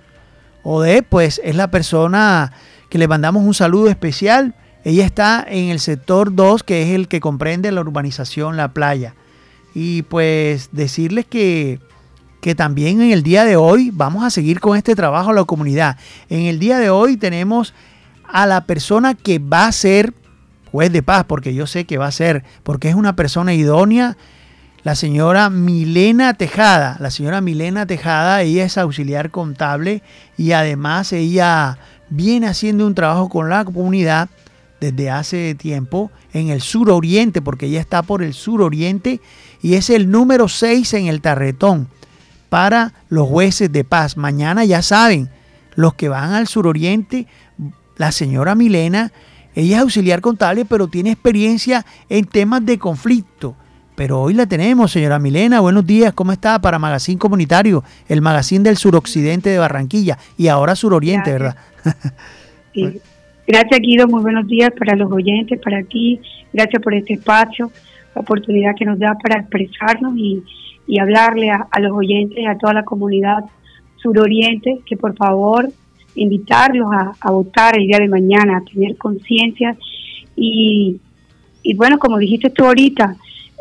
[0.64, 2.54] Odette, pues, es la persona
[2.90, 4.54] que le mandamos un saludo especial.
[4.84, 9.16] Ella está en el sector 2, que es el que comprende la urbanización La Playa.
[9.74, 11.80] Y pues decirles que,
[12.42, 15.46] que también en el día de hoy vamos a seguir con este trabajo a la
[15.46, 15.98] comunidad.
[16.30, 17.74] En el día de hoy tenemos
[18.26, 20.14] a la persona que va a ser
[20.72, 24.18] juez de paz, porque yo sé que va a ser, porque es una persona idónea,
[24.84, 26.98] la señora Milena Tejada.
[27.00, 30.02] La señora Milena Tejada, ella es auxiliar contable
[30.38, 31.78] y además ella
[32.10, 34.30] viene haciendo un trabajo con la comunidad
[34.80, 39.22] desde hace tiempo en el suroriente, porque ella está por el suroriente
[39.62, 41.88] y es el número 6 en el tarretón
[42.50, 44.18] para los jueces de paz.
[44.18, 45.30] Mañana ya saben,
[45.76, 47.28] los que van al suroriente,
[47.98, 49.12] la señora Milena,
[49.54, 53.56] ella es auxiliar contable, pero tiene experiencia en temas de conflicto.
[54.02, 55.60] Pero hoy la tenemos, señora Milena.
[55.60, 56.60] Buenos días, ¿cómo está?
[56.60, 61.56] Para Magazine Comunitario, el magazine del suroccidente de Barranquilla y ahora suroriente, ¿verdad?
[62.74, 63.00] Sí.
[63.46, 64.08] Gracias, Guido.
[64.08, 66.20] Muy buenos días para los oyentes, para ti.
[66.52, 67.72] Gracias por este espacio,
[68.16, 70.42] la oportunidad que nos da para expresarnos y,
[70.88, 73.44] y hablarle a, a, los oyentes y a toda la comunidad
[73.98, 75.70] suroriente que por favor
[76.16, 79.78] invitarlos a, a votar el día de mañana, a tener conciencia
[80.36, 81.00] y,
[81.62, 83.16] y bueno, como dijiste tú ahorita,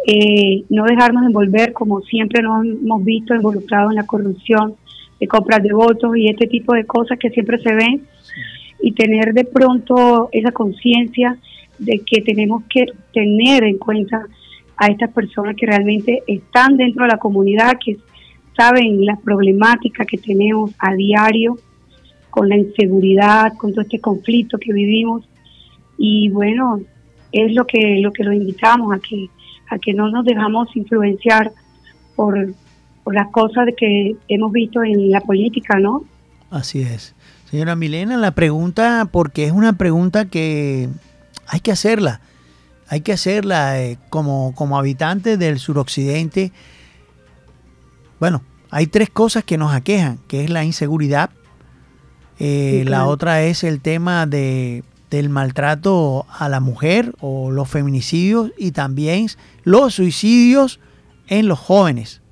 [0.07, 4.75] eh, no dejarnos envolver como siempre nos hemos visto involucrados en la corrupción
[5.19, 8.03] de compras de votos y este tipo de cosas que siempre se ven
[8.83, 11.37] y tener de pronto esa conciencia
[11.79, 14.27] de que tenemos que tener en cuenta
[14.77, 17.99] a estas personas que realmente están dentro de la comunidad, que
[18.57, 21.59] saben las problemáticas que tenemos a diario
[22.31, 25.29] con la inseguridad, con todo este conflicto que vivimos.
[25.99, 26.81] Y bueno,
[27.33, 29.29] es lo que lo que los invitamos a que
[29.71, 31.53] a que no nos dejamos influenciar
[32.17, 32.37] por,
[33.05, 36.05] por las cosas que hemos visto en la política, ¿no?
[36.51, 37.15] Así es.
[37.51, 40.89] Señora Milena, la pregunta, porque es una pregunta que
[41.47, 42.21] hay que hacerla,
[42.89, 46.53] hay que hacerla eh, como, como habitante del suroccidente.
[48.19, 51.31] Bueno, hay tres cosas que nos aquejan, que es la inseguridad,
[52.39, 53.05] eh, sí, claro.
[53.05, 58.71] la otra es el tema de, del maltrato a la mujer o los feminicidios y
[58.71, 59.27] también
[59.65, 60.81] los suicidios
[61.27, 62.23] en los jóvenes.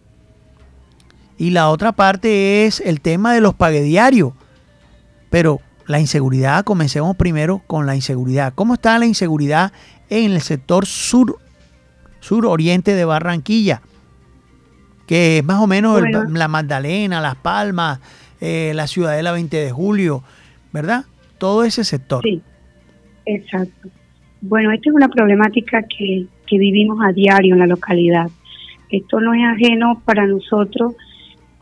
[1.37, 4.33] Y la otra parte es el tema de los paguediarios.
[5.31, 8.53] Pero la inseguridad, comencemos primero con la inseguridad.
[8.55, 9.72] ¿Cómo está la inseguridad
[10.09, 11.39] en el sector sur,
[12.20, 13.83] suroriente de Barranquilla?
[15.07, 16.22] Que es más o menos bueno.
[16.22, 18.01] el, la Magdalena, Las Palmas,
[18.41, 20.22] eh, la Ciudadela 20 de Julio,
[20.72, 21.07] ¿verdad?
[21.39, 22.22] Todo ese sector.
[22.24, 22.43] Sí,
[23.29, 23.89] exacto.
[24.41, 28.31] Bueno, esta es una problemática que, que vivimos a diario en la localidad.
[28.91, 30.95] Esto no es ajeno para nosotros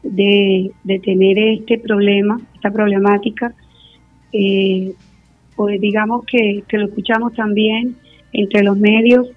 [0.03, 3.55] de, de tener este problema, esta problemática.
[4.33, 4.93] Eh,
[5.57, 7.97] pues digamos que, que, lo escuchamos también
[8.33, 9.29] entre los medios,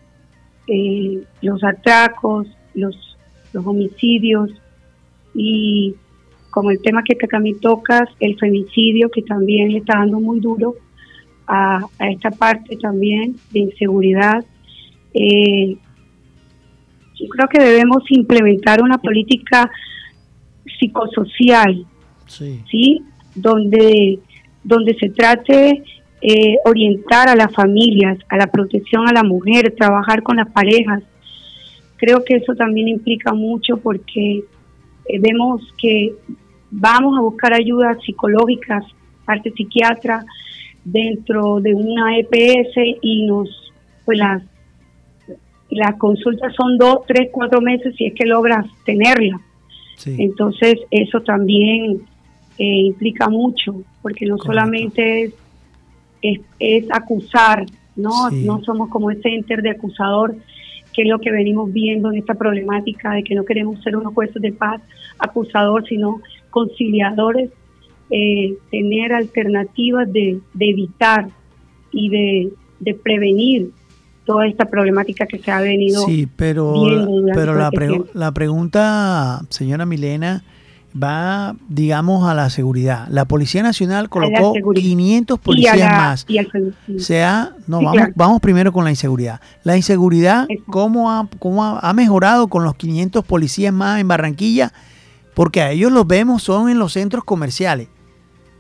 [0.67, 3.17] eh, los atracos, los,
[3.53, 4.51] los homicidios
[5.33, 5.95] y
[6.49, 10.75] como el tema que también tocas, el femicidio, que también le está dando muy duro
[11.49, 14.45] a, a esta parte también de inseguridad.
[15.13, 15.75] Eh,
[17.15, 19.69] yo creo que debemos implementar una política
[20.79, 21.85] psicosocial,
[22.27, 23.03] sí, ¿sí?
[23.35, 24.19] donde,
[24.63, 25.83] donde se trate
[26.21, 31.01] eh, orientar a las familias, a la protección a la mujer, trabajar con las parejas.
[31.97, 34.43] Creo que eso también implica mucho porque
[35.05, 36.13] eh, vemos que
[36.71, 38.85] vamos a buscar ayudas psicológicas,
[39.25, 40.23] parte psiquiatra,
[40.83, 43.49] dentro de una EPS y nos,
[44.05, 44.43] pues las,
[45.69, 49.39] las consultas son dos, tres, cuatro meses si es que logras tenerla.
[50.05, 52.01] Entonces eso también
[52.57, 55.33] eh, implica mucho, porque no solamente es,
[56.21, 57.65] es, es, acusar,
[57.95, 58.29] ¿no?
[58.31, 60.35] No somos como ese enter de acusador,
[60.93, 64.13] que es lo que venimos viendo en esta problemática de que no queremos ser unos
[64.13, 64.81] jueces de paz
[65.19, 67.51] acusador, sino conciliadores,
[68.09, 71.29] eh, tener alternativas de, de evitar
[71.91, 73.71] y de, de, prevenir
[74.25, 76.73] toda esta problemática que se ha venido sí pero
[77.33, 77.71] pero la,
[78.13, 80.43] la pregunta señora Milena
[80.91, 83.07] va, digamos, a la seguridad.
[83.09, 86.25] La Policía Nacional colocó 500 policías más.
[86.97, 89.39] sea, no, vamos, vamos primero con la inseguridad.
[89.63, 94.73] La inseguridad, ¿cómo, ha, cómo ha, mejorado con los 500 policías más en Barranquilla?
[95.33, 97.87] Porque a ellos los vemos, son en los centros comerciales,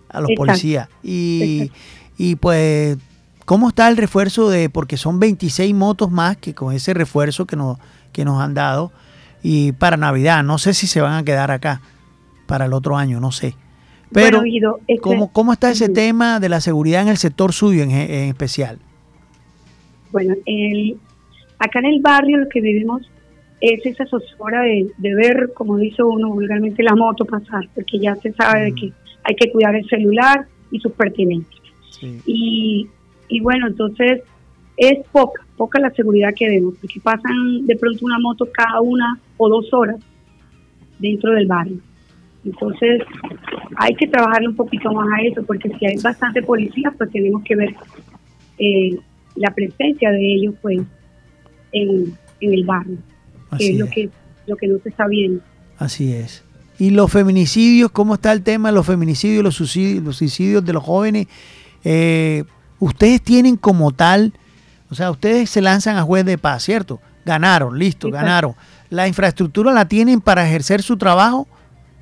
[0.09, 0.89] a los policías.
[1.03, 1.71] Y,
[2.17, 2.97] y pues,
[3.45, 7.55] ¿cómo está el refuerzo de, porque son 26 motos más que con ese refuerzo que
[7.55, 7.77] nos,
[8.11, 8.91] que nos han dado?
[9.41, 11.81] Y para Navidad, no sé si se van a quedar acá
[12.45, 13.55] para el otro año, no sé.
[14.11, 17.91] Pero, este ¿cómo, ¿cómo, está ese tema de la seguridad en el sector suyo en,
[17.91, 18.79] especial?
[20.11, 20.97] Bueno, el,
[21.59, 23.03] acá en el barrio lo que vivimos
[23.61, 28.33] es esa zozobra de, ver, como dice uno vulgarmente, la moto pasar, porque ya se
[28.33, 28.75] sabe de mm.
[28.75, 28.93] que
[29.29, 31.61] hay que cuidar el celular y sus pertenencias.
[32.25, 32.87] Y,
[33.27, 34.23] y bueno, entonces
[34.77, 39.19] es poca, poca la seguridad que vemos, porque pasan de pronto una moto cada una
[39.37, 39.97] o dos horas
[40.97, 41.77] dentro del barrio.
[42.45, 43.01] Entonces,
[43.75, 47.43] hay que trabajarle un poquito más a eso, porque si hay bastante policía, pues tenemos
[47.43, 47.75] que ver
[48.57, 48.97] eh,
[49.35, 50.79] la presencia de ellos, pues,
[51.73, 52.97] en, el barrio,
[53.57, 54.09] que es, lo que
[54.47, 55.41] lo que no se está viendo.
[55.77, 56.43] Así es.
[56.79, 57.91] ¿Y los feminicidios?
[57.91, 61.27] ¿Cómo está el tema de los feminicidios, los suicidios, los suicidios de los jóvenes?
[61.83, 62.45] Eh,
[62.79, 64.33] ustedes tienen como tal,
[64.89, 67.01] o sea, ustedes se lanzan a juez de paz, ¿cierto?
[67.25, 68.55] Ganaron, listo, ganaron.
[68.89, 71.47] ¿La infraestructura la tienen para ejercer su trabajo?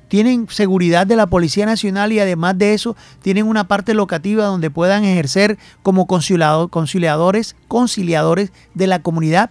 [0.08, 4.70] tienen seguridad de la Policía Nacional y además de eso tienen una parte locativa donde
[4.70, 9.50] puedan ejercer como conciliadores, conciliadores de la comunidad?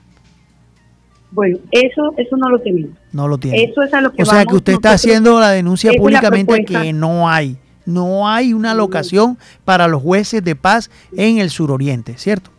[1.32, 2.92] Bueno, eso eso no lo tenemos.
[3.12, 3.64] No lo tiene.
[3.64, 6.94] Eso es a lo que O sea, que usted está haciendo la denuncia públicamente que
[6.94, 7.58] no hay.
[7.86, 12.52] No hay una locación para los jueces de paz en el suroriente, ¿cierto?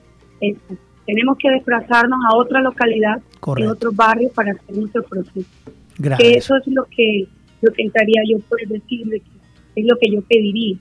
[1.07, 3.21] Tenemos que desplazarnos a otra localidad,
[3.57, 5.49] en otro barrio para hacer nuestro proceso.
[5.99, 6.37] Gracias.
[6.37, 7.27] eso es lo que
[7.61, 10.77] lo que estaría yo por decirle que es lo que yo pediría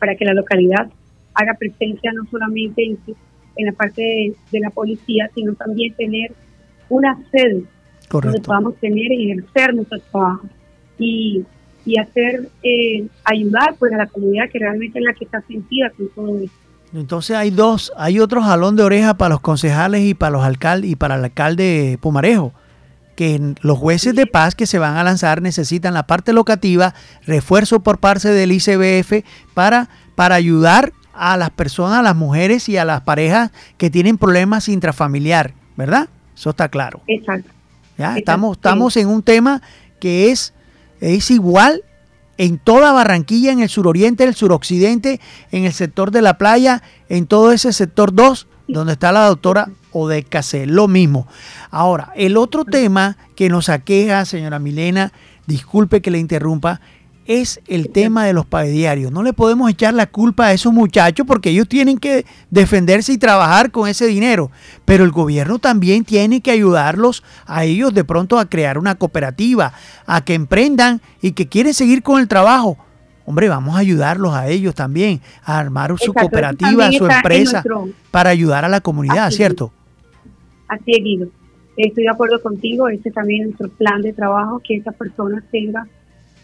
[0.00, 0.90] para que la localidad
[1.34, 2.98] haga presencia no solamente en,
[3.56, 4.02] en la parte
[4.50, 6.32] de, la policía, sino también tener
[6.88, 7.64] una sede
[8.10, 10.46] donde podamos tener y ejercer nuestro trabajo
[10.98, 11.44] y,
[11.84, 15.90] y hacer, eh, ayudar pues a la comunidad que realmente es la que está sentida
[15.90, 16.56] con todo esto.
[16.94, 20.90] Entonces hay dos, hay otro jalón de oreja para los concejales y para los alcaldes
[20.90, 22.52] y para el alcalde Pumarejo
[23.18, 26.94] que los jueces de paz que se van a lanzar necesitan la parte locativa,
[27.26, 29.24] refuerzo por parte del ICBF
[29.54, 34.18] para, para ayudar a las personas, a las mujeres y a las parejas que tienen
[34.18, 36.08] problemas intrafamiliar, ¿verdad?
[36.38, 37.00] Eso está claro.
[37.08, 37.50] Exacto.
[37.96, 38.16] ¿Ya?
[38.16, 39.60] Estamos, estamos en un tema
[39.98, 40.54] que es,
[41.00, 41.82] es igual
[42.36, 45.20] en toda Barranquilla, en el suroriente, el suroccidente,
[45.50, 49.70] en el sector de la playa, en todo ese sector 2, donde está la doctora
[49.90, 50.66] Odeca C.
[50.66, 51.26] Lo mismo.
[51.70, 55.12] Ahora, el otro tema que nos aqueja, señora Milena,
[55.46, 56.80] disculpe que le interrumpa,
[57.28, 59.12] es el tema de los pagadiarios.
[59.12, 63.18] No le podemos echar la culpa a esos muchachos porque ellos tienen que defenderse y
[63.18, 64.50] trabajar con ese dinero.
[64.86, 69.74] Pero el gobierno también tiene que ayudarlos a ellos de pronto a crear una cooperativa,
[70.06, 72.78] a que emprendan y que quieren seguir con el trabajo.
[73.26, 77.62] Hombre, vamos a ayudarlos a ellos también, a armar su cooperativa, su empresa,
[78.10, 79.70] para ayudar a la comunidad, ¿cierto?
[80.66, 81.28] Así es, Guido.
[81.76, 85.88] Estoy de acuerdo contigo, este también es nuestro plan de trabajo, que esas personas tengan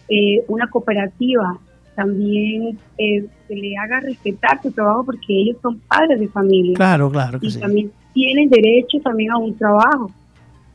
[0.09, 1.59] eh, una cooperativa,
[1.95, 6.75] también eh, se le haga respetar su trabajo porque ellos son padres de familia.
[6.75, 7.39] Claro, claro.
[7.41, 10.11] y también tienen derecho también a un trabajo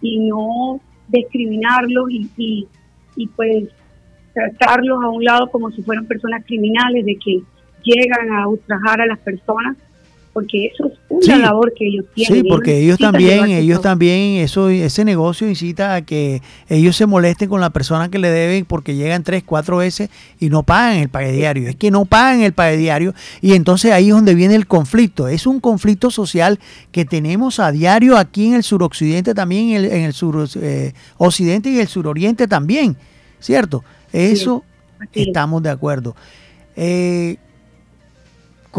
[0.01, 2.67] y no discriminarlos y, y,
[3.15, 3.67] y pues
[4.33, 7.41] tratarlos a un lado como si fueran personas criminales, de que
[7.83, 9.77] llegan a ultrajar a las personas
[10.33, 12.43] porque eso es una labor que ellos tienen.
[12.43, 17.49] Sí, porque ellos, también, ellos también, eso, ese negocio incita a que ellos se molesten
[17.49, 20.09] con la persona que le deben porque llegan tres, cuatro veces
[20.39, 21.67] y no pagan el pague diario.
[21.67, 25.27] Es que no pagan el pague diario y entonces ahí es donde viene el conflicto.
[25.27, 26.59] Es un conflicto social
[26.91, 31.73] que tenemos a diario aquí en el suroccidente también, en el, en el suroccidente eh,
[31.73, 32.95] y el suroriente también,
[33.39, 33.83] ¿cierto?
[34.13, 34.63] Eso.
[35.13, 36.15] Estamos de acuerdo.
[36.75, 37.37] Eh,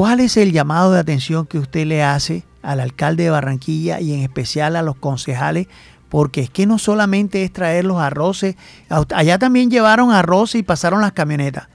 [0.01, 4.15] ¿Cuál es el llamado de atención que usted le hace al alcalde de Barranquilla y
[4.15, 5.67] en especial a los concejales?
[6.09, 8.57] Porque es que no solamente es traer los arroces,
[8.89, 11.69] allá también llevaron arroz y pasaron las camionetas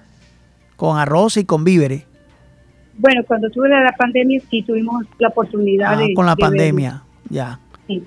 [0.76, 2.06] con arroz y con víveres
[2.98, 6.16] Bueno, cuando tuve la, pandemia sí tuvimos la oportunidad Ah, de...
[6.16, 7.04] con la de pandemia.
[7.30, 8.04] Ya, Sí.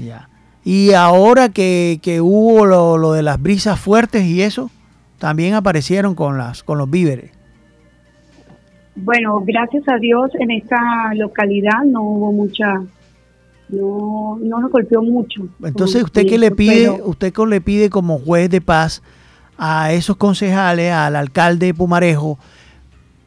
[0.00, 0.28] ya.
[0.62, 4.70] Y ahora que, que hubo lo, lo de las brisas fuertes y eso,
[5.18, 7.32] también aparecieron con las con los víveres.
[8.96, 12.82] Bueno, gracias a Dios en esta localidad no hubo mucha,
[13.68, 15.48] no, no nos golpeó mucho.
[15.62, 16.90] Entonces, ¿usted qué le pide?
[16.92, 19.02] pero- ¿Usted qué le pide como juez de paz
[19.58, 22.38] a esos concejales, al alcalde de Pumarejo,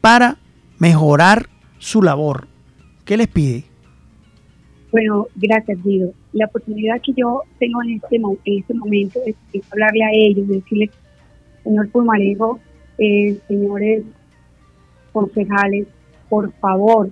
[0.00, 0.38] para
[0.78, 1.48] mejorar
[1.78, 2.48] su labor?
[3.04, 3.64] ¿Qué les pide?
[4.90, 6.12] Bueno, gracias, Guido.
[6.32, 10.48] La oportunidad que yo tengo en este, en este momento es, es hablarle a ellos,
[10.48, 10.90] decirles,
[11.62, 12.58] señor Pulmarejo,
[12.98, 14.02] eh, señores
[15.12, 15.86] concejales,
[16.28, 17.10] por favor,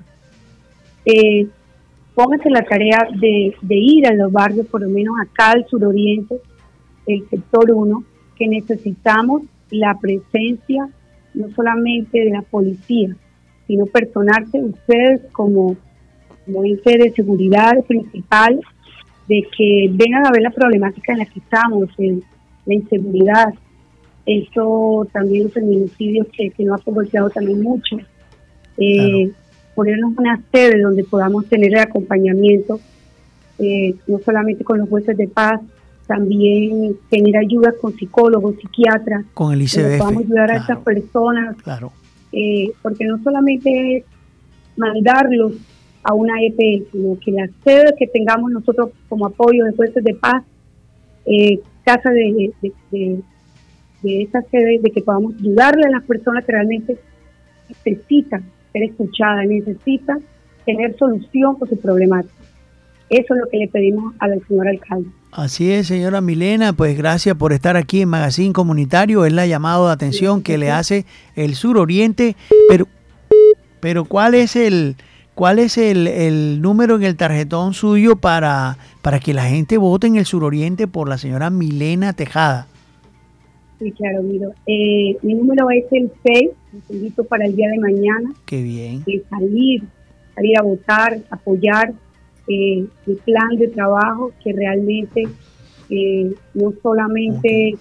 [1.04, 1.46] eh,
[2.14, 6.36] pónganse la tarea de, ir a los barrios, por lo menos acá al suroriente,
[7.06, 8.04] el sector 1,
[8.36, 10.88] que necesitamos la presencia
[11.34, 13.14] no solamente de la policía,
[13.66, 15.76] sino personarse ustedes como
[16.48, 18.58] como de seguridad principal,
[19.28, 22.22] de que vengan a ver la problemática en la que estamos, en
[22.64, 23.54] la inseguridad,
[24.28, 27.96] eso también los feminicidios que, que nos ha golpeado también mucho,
[28.76, 29.30] eh,
[29.74, 32.78] ponernos una sede donde podamos tener el acompañamiento,
[33.58, 35.60] eh, no solamente con los jueces de paz,
[36.06, 39.98] también tener ayuda con psicólogos, psiquiatras, Con el ICBF.
[39.98, 41.92] podamos ayudar a estas personas claro.
[42.32, 44.04] eh, porque no solamente es
[44.76, 45.52] mandarlos
[46.02, 50.14] a una EPS, sino que la sede que tengamos nosotros como apoyo de jueces de
[50.14, 50.44] paz,
[51.26, 53.20] eh, casa de, de, de,
[54.02, 56.98] de esa sede, de que podamos ayudarle a las personas que realmente
[57.68, 60.20] necesitan ser escuchadas, necesitan
[60.64, 62.34] tener solución por su problemática.
[63.08, 65.08] Eso es lo que le pedimos al señor alcalde.
[65.32, 69.24] Así es, señora Milena, pues gracias por estar aquí en Magazine Comunitario.
[69.24, 72.36] Es la llamada de atención que le hace el suroriente.
[72.68, 72.86] Pero,
[73.80, 74.96] pero ¿cuál es el
[75.34, 80.06] cuál es el, el número en el tarjetón suyo para, para que la gente vote
[80.06, 82.66] en el suroriente por la señora Milena Tejada?
[83.78, 84.22] Sí, claro.
[84.66, 88.32] Eh, mi número es el 6, los invito para el día de mañana.
[88.44, 89.04] Qué bien.
[89.04, 89.82] de salir,
[90.34, 91.92] salir a votar, apoyar
[92.48, 95.28] eh, el plan de trabajo que realmente
[95.90, 97.76] eh, no solamente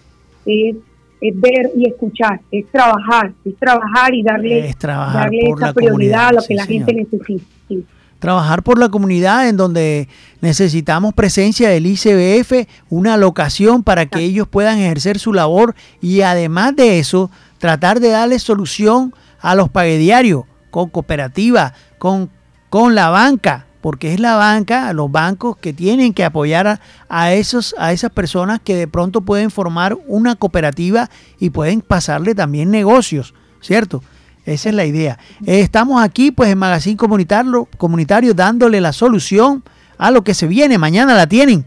[0.45, 0.75] es,
[1.19, 6.33] es ver y escuchar, es trabajar, es trabajar y darle, trabajar darle esa prioridad a
[6.33, 6.85] lo sí, que la señor.
[6.85, 7.43] gente necesita.
[7.67, 7.85] sí.
[8.19, 10.07] Trabajar por la comunidad en donde
[10.41, 16.75] necesitamos presencia del ICBF, una locación para que ellos puedan ejercer su labor y además
[16.75, 22.29] de eso, tratar de darle solución a los paguediarios con cooperativa, con,
[22.69, 27.33] con la banca, porque es la banca, los bancos que tienen que apoyar a, a
[27.33, 31.09] esos, a esas personas que de pronto pueden formar una cooperativa
[31.39, 34.01] y pueden pasarle también negocios, ¿cierto?
[34.47, 35.19] Esa es la idea.
[35.45, 39.61] Eh, estamos aquí, pues, en Magazine Comunitario, comunitario, dándole la solución
[39.97, 40.77] a lo que se viene.
[40.77, 41.65] Mañana la tienen.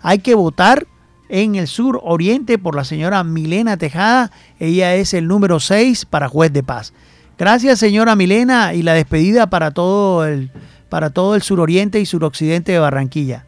[0.00, 0.86] Hay que votar
[1.28, 4.30] en el sur oriente por la señora Milena Tejada.
[4.58, 6.94] Ella es el número 6 para juez de paz.
[7.36, 10.50] Gracias, señora Milena, y la despedida para todo el,
[10.88, 13.44] para todo el suroriente y suroccidente de Barranquilla.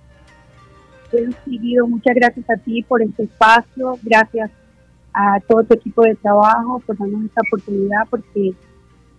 [1.88, 4.50] Muchas gracias a ti por este espacio, gracias
[5.14, 8.52] a todo tu equipo de trabajo por darnos esta oportunidad, porque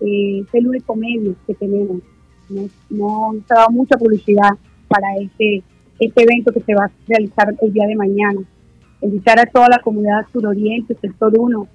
[0.02, 2.02] eh, es el único medio que tenemos.
[2.50, 4.52] No, no se ha dado mucha publicidad
[4.88, 5.64] para este,
[6.00, 8.41] este evento que se va a realizar el día de mañana.
[9.02, 11.68] Invitar a toda la comunidad suroriente, sector 1,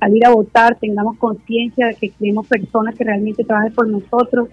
[0.00, 4.48] salir a votar, tengamos conciencia de que tenemos personas que realmente trabajan por nosotros,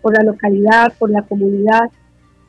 [0.00, 1.90] por la localidad, por la comunidad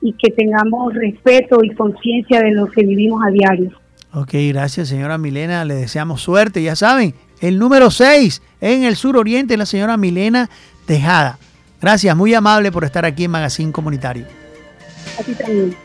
[0.01, 3.71] y que tengamos respeto y conciencia de lo que vivimos a diario.
[4.13, 9.57] Ok, gracias señora Milena, le deseamos suerte, ya saben, el número 6 en el suroriente
[9.57, 10.49] la señora Milena
[10.85, 11.37] Tejada.
[11.81, 14.25] Gracias, muy amable por estar aquí en Magazine Comunitario.
[15.17, 15.75] A ti también.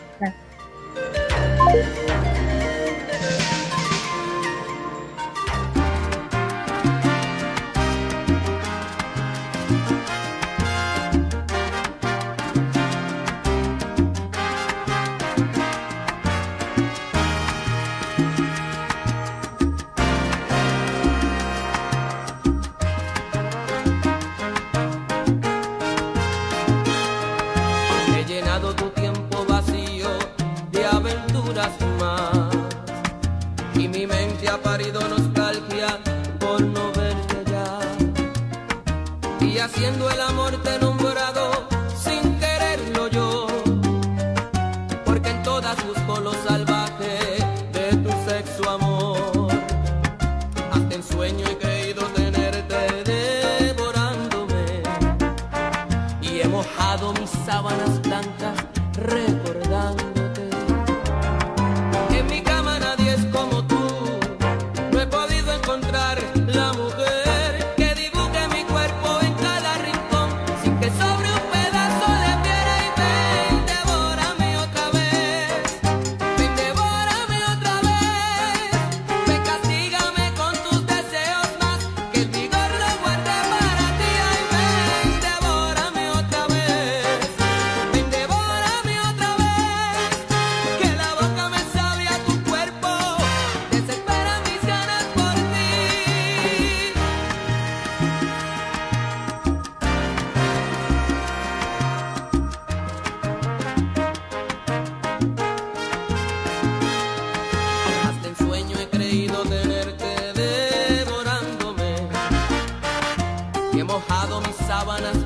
[114.84, 115.23] Sábanas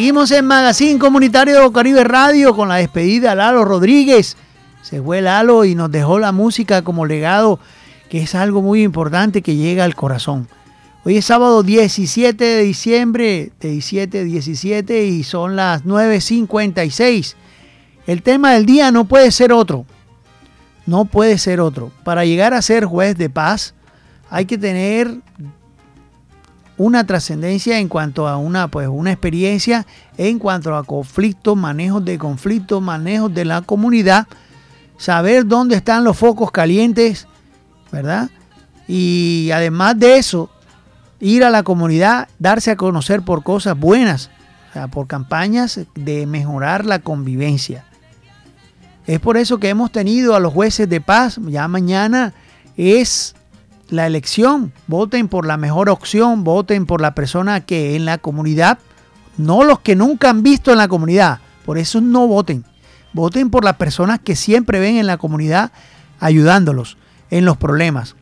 [0.00, 4.34] Seguimos en Magazine Comunitario Caribe Radio con la despedida de Lalo Rodríguez.
[4.80, 7.60] Se fue Lalo y nos dejó la música como legado,
[8.08, 10.48] que es algo muy importante que llega al corazón.
[11.04, 17.34] Hoy es sábado 17 de diciembre, de 17 17 y son las 9.56.
[18.06, 19.84] El tema del día no puede ser otro.
[20.86, 21.92] No puede ser otro.
[22.04, 23.74] Para llegar a ser juez de paz
[24.30, 25.18] hay que tener
[26.80, 32.16] una trascendencia en cuanto a una, pues, una experiencia en cuanto a conflictos, manejos de
[32.16, 34.26] conflictos, manejos de la comunidad,
[34.96, 37.28] saber dónde están los focos calientes,
[37.92, 38.30] ¿verdad?
[38.88, 40.48] Y además de eso,
[41.20, 44.30] ir a la comunidad, darse a conocer por cosas buenas,
[44.70, 47.84] o sea, por campañas de mejorar la convivencia.
[49.06, 52.32] Es por eso que hemos tenido a los jueces de paz, ya mañana
[52.78, 53.34] es
[53.90, 58.78] la elección, voten por la mejor opción, voten por la persona que en la comunidad,
[59.36, 62.64] no los que nunca han visto en la comunidad, por eso no voten,
[63.12, 65.72] voten por las personas que siempre ven en la comunidad
[66.20, 66.96] ayudándolos
[67.30, 68.16] en los problemas.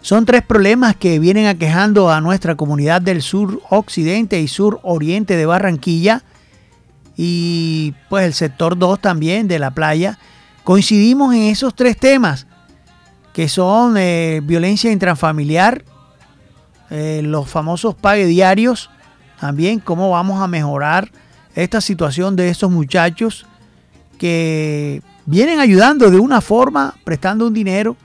[0.00, 5.36] Son tres problemas que vienen aquejando a nuestra comunidad del sur occidente y sur oriente
[5.36, 6.22] de Barranquilla
[7.16, 10.18] y pues el sector 2 también de la playa.
[10.62, 12.46] Coincidimos en esos tres temas
[13.34, 15.84] que son eh, violencia intrafamiliar,
[16.88, 18.90] eh, los famosos pague diarios,
[19.40, 21.10] también cómo vamos a mejorar
[21.56, 23.44] esta situación de estos muchachos
[24.18, 27.96] que vienen ayudando de una forma, prestando un dinero,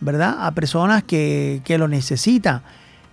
[0.00, 0.38] ¿verdad?
[0.40, 2.62] A personas que, que lo necesitan.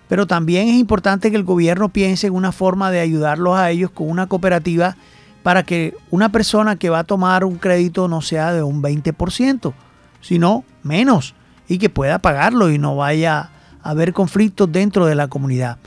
[0.08, 3.90] Pero también es importante que el gobierno piense en una forma de ayudarlos a ellos
[3.90, 4.96] con una cooperativa
[5.42, 9.74] para que una persona que va a tomar un crédito no sea de un 20%,
[10.22, 11.34] sino menos
[11.70, 13.50] y que pueda pagarlo y no vaya
[13.82, 15.78] a haber conflictos dentro de la comunidad.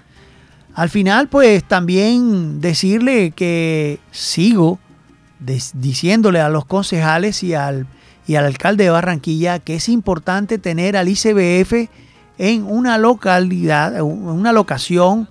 [0.73, 4.79] Al final, pues también decirle que sigo
[5.73, 7.86] diciéndole a los concejales y al,
[8.25, 11.89] y al alcalde de Barranquilla que es importante tener al ICBF
[12.38, 15.27] en una localidad, una locación,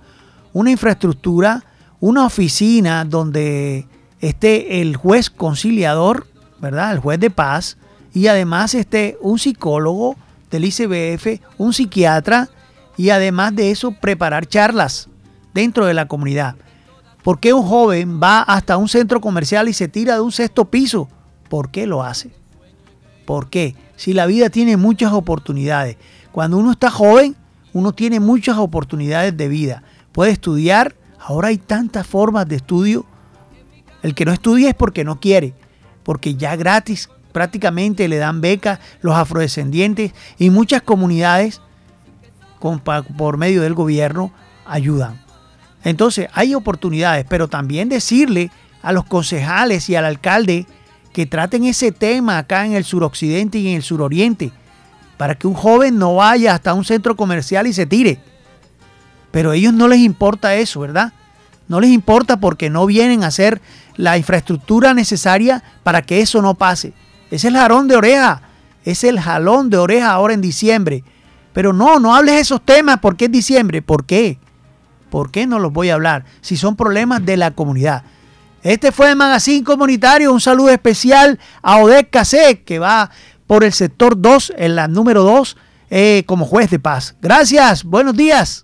[0.53, 1.65] una infraestructura,
[1.99, 3.87] una oficina donde
[4.21, 6.27] esté el juez conciliador,
[6.61, 6.91] ¿verdad?
[6.91, 7.77] El juez de paz,
[8.13, 10.15] y además esté un psicólogo
[10.53, 12.47] del ICBF, un psiquiatra,
[12.95, 15.09] y además de eso preparar charlas
[15.53, 16.55] dentro de la comunidad.
[17.23, 20.65] ¿Por qué un joven va hasta un centro comercial y se tira de un sexto
[20.65, 21.09] piso?
[21.49, 22.31] ¿Por qué lo hace?
[23.25, 23.75] ¿Por qué?
[23.95, 25.97] Si la vida tiene muchas oportunidades.
[26.31, 27.35] Cuando uno está joven,
[27.73, 29.83] uno tiene muchas oportunidades de vida.
[30.11, 30.95] Puede estudiar.
[31.19, 33.05] Ahora hay tantas formas de estudio.
[34.03, 35.55] El que no estudia es porque no quiere.
[36.03, 41.59] Porque ya gratis prácticamente le dan becas los afrodescendientes y muchas comunidades
[43.17, 44.31] por medio del gobierno
[44.65, 45.21] ayudan.
[45.83, 50.65] Entonces hay oportunidades, pero también decirle a los concejales y al alcalde
[51.11, 54.51] que traten ese tema acá en el suroccidente y en el suroriente,
[55.17, 58.19] para que un joven no vaya hasta un centro comercial y se tire.
[59.31, 61.11] Pero a ellos no les importa eso, ¿verdad?
[61.67, 63.61] No les importa porque no vienen a hacer
[63.95, 66.93] la infraestructura necesaria para que eso no pase.
[67.33, 68.43] Es el jalón de oreja,
[68.85, 71.03] es el jalón de oreja ahora en diciembre.
[71.51, 73.81] Pero no, no hables esos temas porque es diciembre.
[73.81, 74.37] ¿Por qué?
[75.09, 78.03] ¿Por qué no los voy a hablar si son problemas de la comunidad?
[78.61, 80.31] Este fue el Magazine Comunitario.
[80.31, 83.09] Un saludo especial a Odette Casé, que va
[83.47, 85.57] por el sector 2, en la número 2,
[85.89, 87.15] eh, como juez de paz.
[87.19, 88.61] Gracias, buenos días.